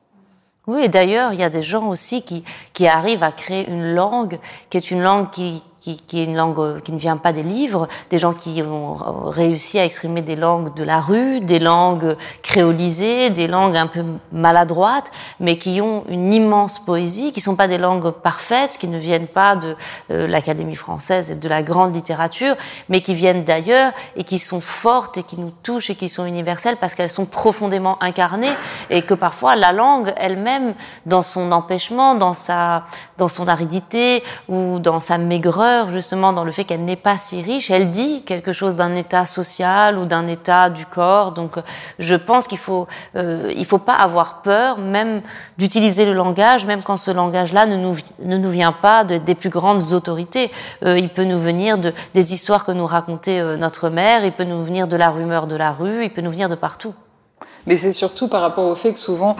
[0.66, 4.40] Oui, d'ailleurs, il y a des gens aussi qui, qui arrivent à créer une langue
[4.70, 7.34] qui est une langue qui, qui, qui, est une langue euh, qui ne vient pas
[7.34, 8.94] des livres, des gens qui ont
[9.30, 14.06] réussi à exprimer des langues de la rue, des langues créolisées, des langues un peu
[14.32, 15.12] maladroites,
[15.42, 19.28] mais qui ont une immense poésie, qui sont pas des langues parfaites, qui ne viennent
[19.28, 19.76] pas de
[20.12, 22.56] euh, l'Académie française et de la grande littérature,
[22.88, 26.26] mais qui viennent d'ailleurs et qui sont fortes et qui nous touchent et qui sont
[26.26, 28.56] universelles parce qu'elles sont profondément incarnées
[28.90, 30.76] et que parfois la langue elle-même,
[31.06, 32.86] dans son empêchement, dans sa,
[33.18, 37.42] dans son aridité ou dans sa maigreur, justement dans le fait qu'elle n'est pas si
[37.42, 37.72] riche.
[37.72, 41.32] Elle dit quelque chose d'un état social ou d'un état du corps.
[41.32, 41.58] Donc,
[42.00, 45.22] je pense qu'il faut, euh, il faut pas avoir peur, même
[45.58, 49.36] d'utiliser le langage, même quand ce langage-là ne nous, ne nous vient pas de, des
[49.36, 50.52] plus grandes autorités.
[50.86, 54.26] Euh, il peut nous venir de, des histoires que nous racontait euh, notre mère.
[54.26, 56.04] Il peut nous venir de la rumeur de la rue.
[56.04, 56.94] Il peut nous venir de partout.
[57.66, 59.36] Mais c'est surtout par rapport au fait que souvent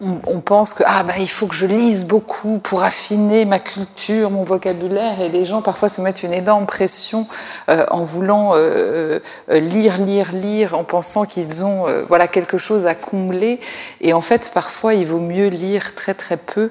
[0.00, 4.30] on, pense que ah bah il faut que je lise beaucoup pour affiner ma culture,
[4.30, 7.28] mon vocabulaire, et les gens parfois se mettent une énorme pression
[7.68, 9.20] euh, en voulant euh,
[9.50, 13.60] euh, lire, lire, lire, en pensant qu'ils ont euh, voilà quelque chose à combler.
[14.00, 16.70] Et en fait, parfois, il vaut mieux lire très très peu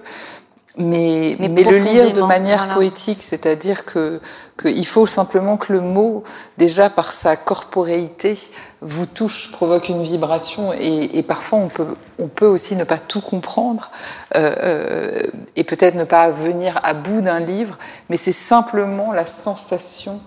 [0.77, 2.75] mais, mais, mais le lire de manière voilà.
[2.75, 4.21] poétique, c'est-à-dire que
[4.61, 6.23] qu'il faut simplement que le mot,
[6.57, 8.37] déjà par sa corporéité,
[8.81, 11.87] vous touche, provoque une vibration, et, et parfois on peut,
[12.19, 13.91] on peut aussi ne pas tout comprendre
[14.35, 15.23] euh, euh,
[15.55, 17.77] et peut-être ne pas venir à bout d'un livre,
[18.09, 20.21] mais c'est simplement la sensation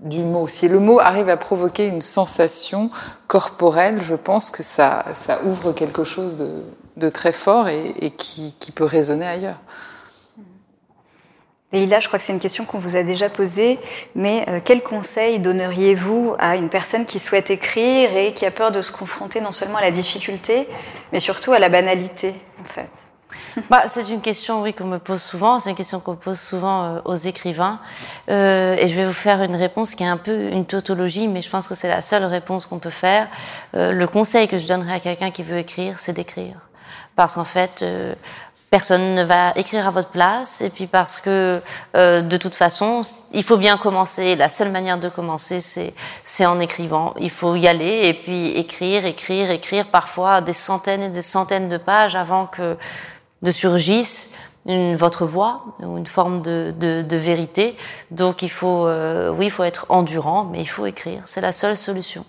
[0.00, 0.46] du mot.
[0.46, 2.90] Si le mot arrive à provoquer une sensation
[3.28, 6.62] corporelle, je pense que ça, ça ouvre quelque chose de,
[6.96, 9.60] de très fort et, et qui, qui, peut résonner ailleurs.
[11.72, 13.78] Et là, je crois que c'est une question qu'on vous a déjà posée,
[14.14, 18.70] mais euh, quel conseil donneriez-vous à une personne qui souhaite écrire et qui a peur
[18.70, 20.68] de se confronter non seulement à la difficulté,
[21.12, 22.88] mais surtout à la banalité, en fait?
[23.70, 25.60] Bah, c'est une question, oui, qu'on me pose souvent.
[25.60, 27.80] C'est une question qu'on pose souvent euh, aux écrivains.
[28.30, 31.42] Euh, et je vais vous faire une réponse qui est un peu une tautologie, mais
[31.42, 33.28] je pense que c'est la seule réponse qu'on peut faire.
[33.74, 36.56] Euh, le conseil que je donnerais à quelqu'un qui veut écrire, c'est d'écrire.
[37.14, 38.14] Parce qu'en fait, euh,
[38.70, 41.62] personne ne va écrire à votre place et puis parce que
[41.96, 44.36] euh, de toute façon il faut bien commencer.
[44.36, 47.14] La seule manière de commencer c'est en écrivant.
[47.18, 51.68] Il faut y aller et puis écrire écrire écrire parfois des centaines et des centaines
[51.68, 52.76] de pages avant que
[53.42, 57.76] de surgisse une, votre voix ou une forme de, de, de vérité.
[58.10, 61.22] Donc il faut euh, oui il faut être endurant mais il faut écrire.
[61.24, 62.24] C'est la seule solution.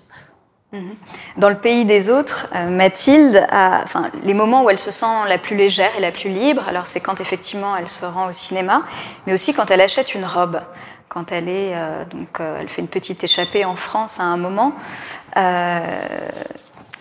[1.37, 5.05] Dans le pays des autres, euh, Mathilde a, enfin, les moments où elle se sent
[5.29, 8.33] la plus légère et la plus libre, alors c'est quand effectivement elle se rend au
[8.33, 8.83] cinéma,
[9.25, 10.61] mais aussi quand elle achète une robe,
[11.07, 14.37] quand elle est, euh, donc, euh, elle fait une petite échappée en France à un
[14.37, 14.73] moment.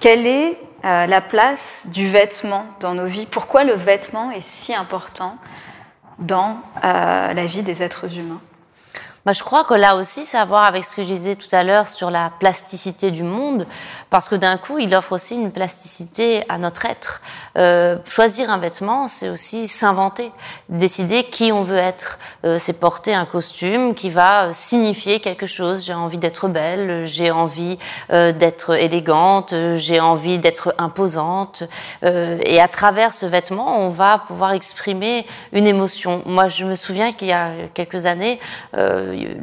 [0.00, 3.26] quelle est la place du vêtement dans nos vies?
[3.26, 5.36] Pourquoi le vêtement est si important
[6.20, 8.40] dans la vie des êtres humains?
[9.26, 11.48] Bah, je crois que là aussi, c'est à voir avec ce que je disais tout
[11.50, 13.66] à l'heure sur la plasticité du monde,
[14.08, 17.20] parce que d'un coup, il offre aussi une plasticité à notre être.
[17.58, 20.30] Euh, choisir un vêtement, c'est aussi s'inventer,
[20.68, 22.20] décider qui on veut être.
[22.44, 25.84] Euh, c'est porter un costume qui va euh, signifier quelque chose.
[25.84, 27.80] J'ai envie d'être belle, j'ai envie
[28.12, 31.64] euh, d'être élégante, j'ai envie d'être imposante.
[32.04, 36.22] Euh, et à travers ce vêtement, on va pouvoir exprimer une émotion.
[36.26, 38.38] Moi, je me souviens qu'il y a quelques années,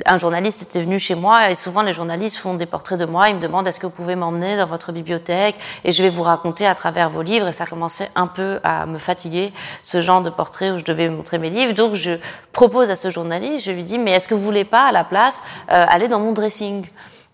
[0.06, 3.30] un journaliste était venu chez moi et souvent les journalistes font des portraits de moi.
[3.30, 6.24] Ils me demandent est-ce que vous pouvez m'emmener dans votre bibliothèque et je vais vous
[6.24, 7.48] raconter à travers vos livres.
[7.48, 11.10] Et ça commençait un peu à me fatiguer ce genre de portrait où je devais
[11.10, 11.74] montrer mes livres.
[11.74, 12.12] Donc je
[12.52, 15.04] propose à ce journaliste, je lui dis mais est-ce que vous voulez pas à la
[15.04, 16.86] place euh, aller dans mon dressing?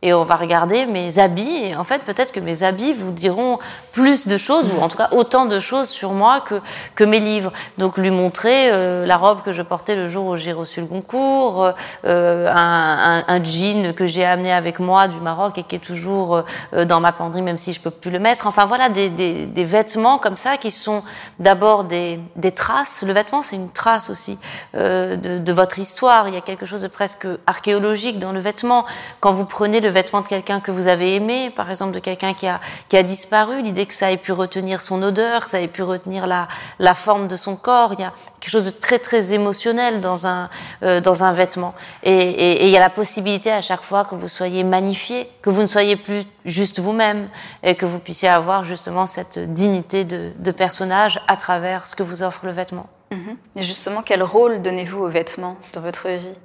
[0.02, 1.66] Et on va regarder mes habits.
[1.66, 3.60] Et en fait peut-être que mes habits vous diront
[3.92, 6.62] plus de choses ou en tout cas autant de choses sur moi que
[6.96, 7.52] que mes livres.
[7.78, 10.88] Donc lui montrer euh, la robe que je portais le jour où j'ai reçu le
[10.88, 11.74] concours
[12.06, 15.80] euh, un, un, un, jean que j'ai amené avec moi du Maroc et qui est
[15.80, 16.44] toujours
[16.74, 18.48] euh, dans ma penderie même si je peux plus le mettre.
[18.48, 21.04] Enfin voilà des, des, des vêtements comme ça qui sont
[21.40, 23.04] d'abord des, des traces.
[23.06, 24.38] Le vêtement c'est une trace aussi
[24.76, 26.30] euh, de, de votre histoire.
[26.30, 28.86] Il y a quelque chose de presque archéologique dans le vêtement.
[29.20, 32.00] Quand vous prenez le le vêtement de quelqu'un que vous avez aimé, par exemple de
[32.00, 35.52] quelqu'un qui a, qui a disparu, l'idée que ça ait pu retenir son odeur, que
[35.52, 37.94] ça ait pu retenir la, la forme de son corps.
[37.94, 40.50] Il y a quelque chose de très très émotionnel dans un,
[40.84, 41.74] euh, dans un vêtement.
[42.04, 45.50] Et, et, il y a la possibilité à chaque fois que vous soyez magnifié, que
[45.50, 47.30] vous ne soyez plus juste vous-même
[47.64, 52.04] et que vous puissiez avoir justement cette dignité de, de personnage à travers ce que
[52.04, 52.88] vous offre le vêtement.
[53.12, 53.16] Mmh.
[53.56, 56.38] Et justement, quel rôle donnez-vous aux vêtements dans votre vie?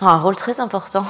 [0.00, 1.04] Un rôle très important.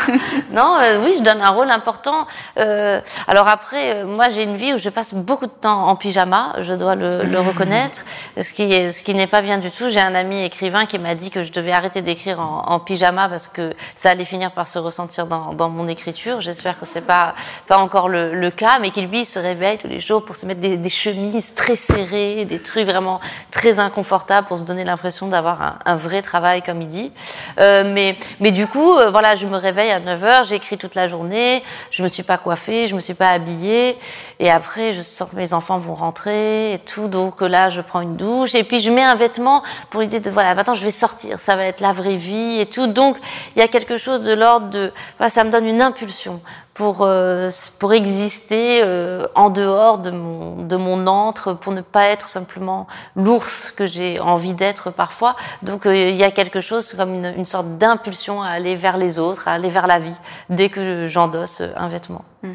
[0.50, 2.26] non, euh, oui, je donne un rôle important.
[2.58, 5.96] Euh, alors après, euh, moi, j'ai une vie où je passe beaucoup de temps en
[5.96, 8.02] pyjama, je dois le, le reconnaître,
[8.40, 9.88] ce qui est, ce qui n'est pas bien du tout.
[9.88, 13.28] J'ai un ami écrivain qui m'a dit que je devais arrêter d'écrire en, en, pyjama
[13.28, 16.40] parce que ça allait finir par se ressentir dans, dans mon écriture.
[16.40, 17.34] J'espère que c'est pas
[17.66, 20.46] pas encore le, le, cas, mais qu'il lui se réveille tous les jours pour se
[20.46, 23.20] mettre des, des, chemises très serrées, des trucs vraiment
[23.50, 27.12] très inconfortables pour se donner l'impression d'avoir un, un, vrai travail, comme il dit.
[27.58, 30.94] Euh, mais mais du coup, euh, voilà, je me réveille à 9 h j'écris toute
[30.94, 33.98] la journée, je me suis pas coiffée, je me suis pas habillée,
[34.38, 38.00] et après, je sens que mes enfants vont rentrer et tout, donc là, je prends
[38.00, 40.90] une douche, et puis je mets un vêtement pour l'idée de, voilà, maintenant je vais
[40.90, 43.16] sortir, ça va être la vraie vie et tout, donc
[43.56, 46.40] il y a quelque chose de l'ordre de, voilà, ça me donne une impulsion
[46.80, 52.06] pour, euh, pour exister euh, en dehors de mon, de mon antre, pour ne pas
[52.06, 55.36] être simplement l'ours que j'ai envie d'être parfois.
[55.60, 58.96] Donc euh, il y a quelque chose comme une, une sorte d'impulsion à aller vers
[58.96, 60.16] les autres, à aller vers la vie,
[60.48, 62.24] dès que j'endosse un vêtement.
[62.44, 62.48] Mmh.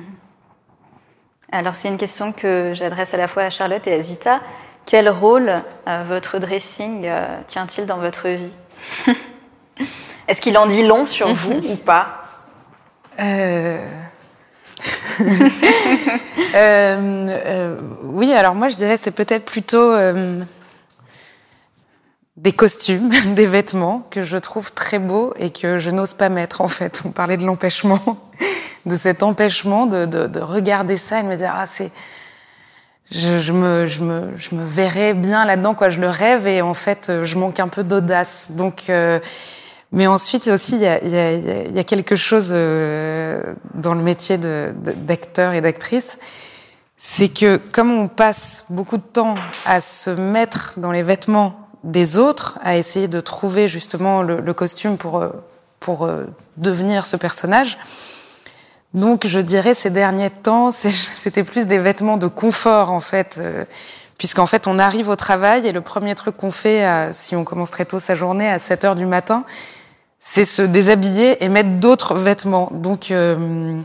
[1.52, 4.40] Alors c'est une question que j'adresse à la fois à Charlotte et à Zita.
[4.88, 5.52] Quel rôle
[5.88, 8.56] euh, votre dressing euh, tient-il dans votre vie
[10.28, 12.24] Est-ce qu'il en dit long sur vous ou pas?
[13.20, 14.05] Euh...
[16.56, 20.42] euh, oui, alors moi je dirais c'est peut-être plutôt euh,
[22.38, 26.62] des costumes, des vêtements que je trouve très beaux et que je n'ose pas mettre
[26.62, 27.02] en fait.
[27.06, 28.02] On parlait de l'empêchement,
[28.86, 31.92] de cet empêchement de, de, de, regarder ça et de me dire ah c'est
[33.12, 35.90] je, me, je, me, je me verrais bien là-dedans, quoi.
[35.90, 38.52] Je le rêve et en fait, je manque un peu d'audace.
[38.52, 39.20] Donc, euh,
[39.96, 43.42] mais ensuite aussi, il y a, a, quelque chose euh,
[43.76, 46.18] dans le métier d'acteur et d'actrice,
[46.98, 49.36] c'est que comme on passe beaucoup de temps
[49.66, 54.98] à se mettre dans les vêtements des autres, à essayer de trouver justement le, costume
[54.98, 55.24] pour
[55.80, 56.10] pour
[56.58, 57.78] devenir ce personnage.
[58.94, 63.64] Donc, je dirais ces derniers temps, c'était plus des vêtements de confort en fait, euh,
[64.18, 67.72] puisqu'en fait, on arrive au travail et le premier truc qu'on fait, si on commence
[67.72, 69.46] très tôt sa journée à 7 heures du matin,
[70.28, 72.70] c'est se déshabiller et mettre d'autres vêtements.
[72.74, 73.80] Donc, euh,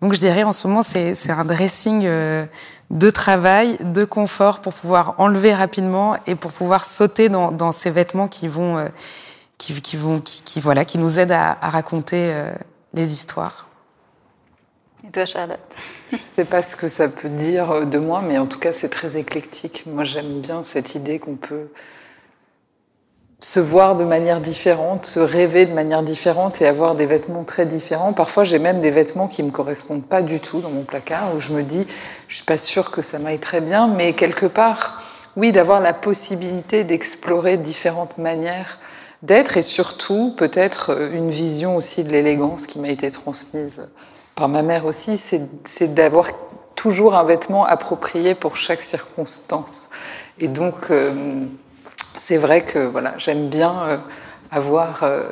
[0.00, 2.46] donc je dirais en ce moment, c'est un dressing euh,
[2.88, 7.90] de travail, de confort pour pouvoir enlever rapidement et pour pouvoir sauter dans, dans ces
[7.90, 8.88] vêtements qui vont, euh,
[9.58, 12.50] qui, qui, vont, qui, qui, voilà, qui nous aident à, à raconter
[12.94, 13.68] les histoires.
[15.06, 15.76] Et toi, Charlotte?
[16.10, 18.72] Je ne sais pas ce que ça peut dire de moi, mais en tout cas,
[18.72, 19.84] c'est très éclectique.
[19.84, 21.68] Moi, j'aime bien cette idée qu'on peut
[23.40, 27.64] se voir de manière différente, se rêver de manière différente et avoir des vêtements très
[27.64, 28.12] différents.
[28.12, 31.40] Parfois, j'ai même des vêtements qui me correspondent pas du tout dans mon placard, où
[31.40, 31.86] je me dis,
[32.28, 35.02] je suis pas sûre que ça m'aille très bien, mais quelque part,
[35.36, 38.78] oui, d'avoir la possibilité d'explorer différentes manières
[39.22, 43.88] d'être et surtout peut-être une vision aussi de l'élégance qui m'a été transmise
[44.40, 46.30] par ma mère aussi, c'est d'avoir
[46.74, 49.90] toujours un vêtement approprié pour chaque circonstance.
[50.38, 51.44] Et donc, euh,
[52.16, 53.96] c'est vrai que voilà, j'aime bien euh,
[54.50, 55.22] avoir euh,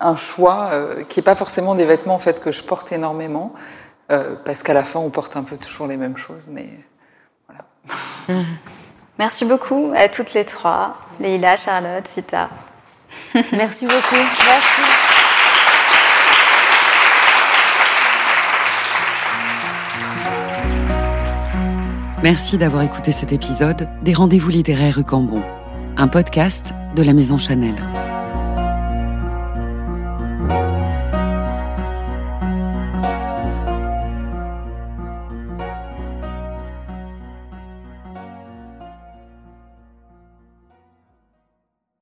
[0.00, 3.52] un choix euh, qui n'est pas forcément des vêtements en fait que je porte énormément,
[4.44, 6.68] parce qu'à la fin on porte un peu toujours les mêmes choses, mais
[7.48, 8.44] voilà.
[9.18, 12.48] Merci beaucoup à toutes les trois, Leïla, Charlotte, Sita.
[13.52, 14.14] Merci beaucoup.
[14.14, 14.82] Merci.
[22.22, 25.42] Merci d'avoir écouté cet épisode des Rendez-vous littéraires Cambon
[25.98, 27.74] un podcast de la Maison Chanel.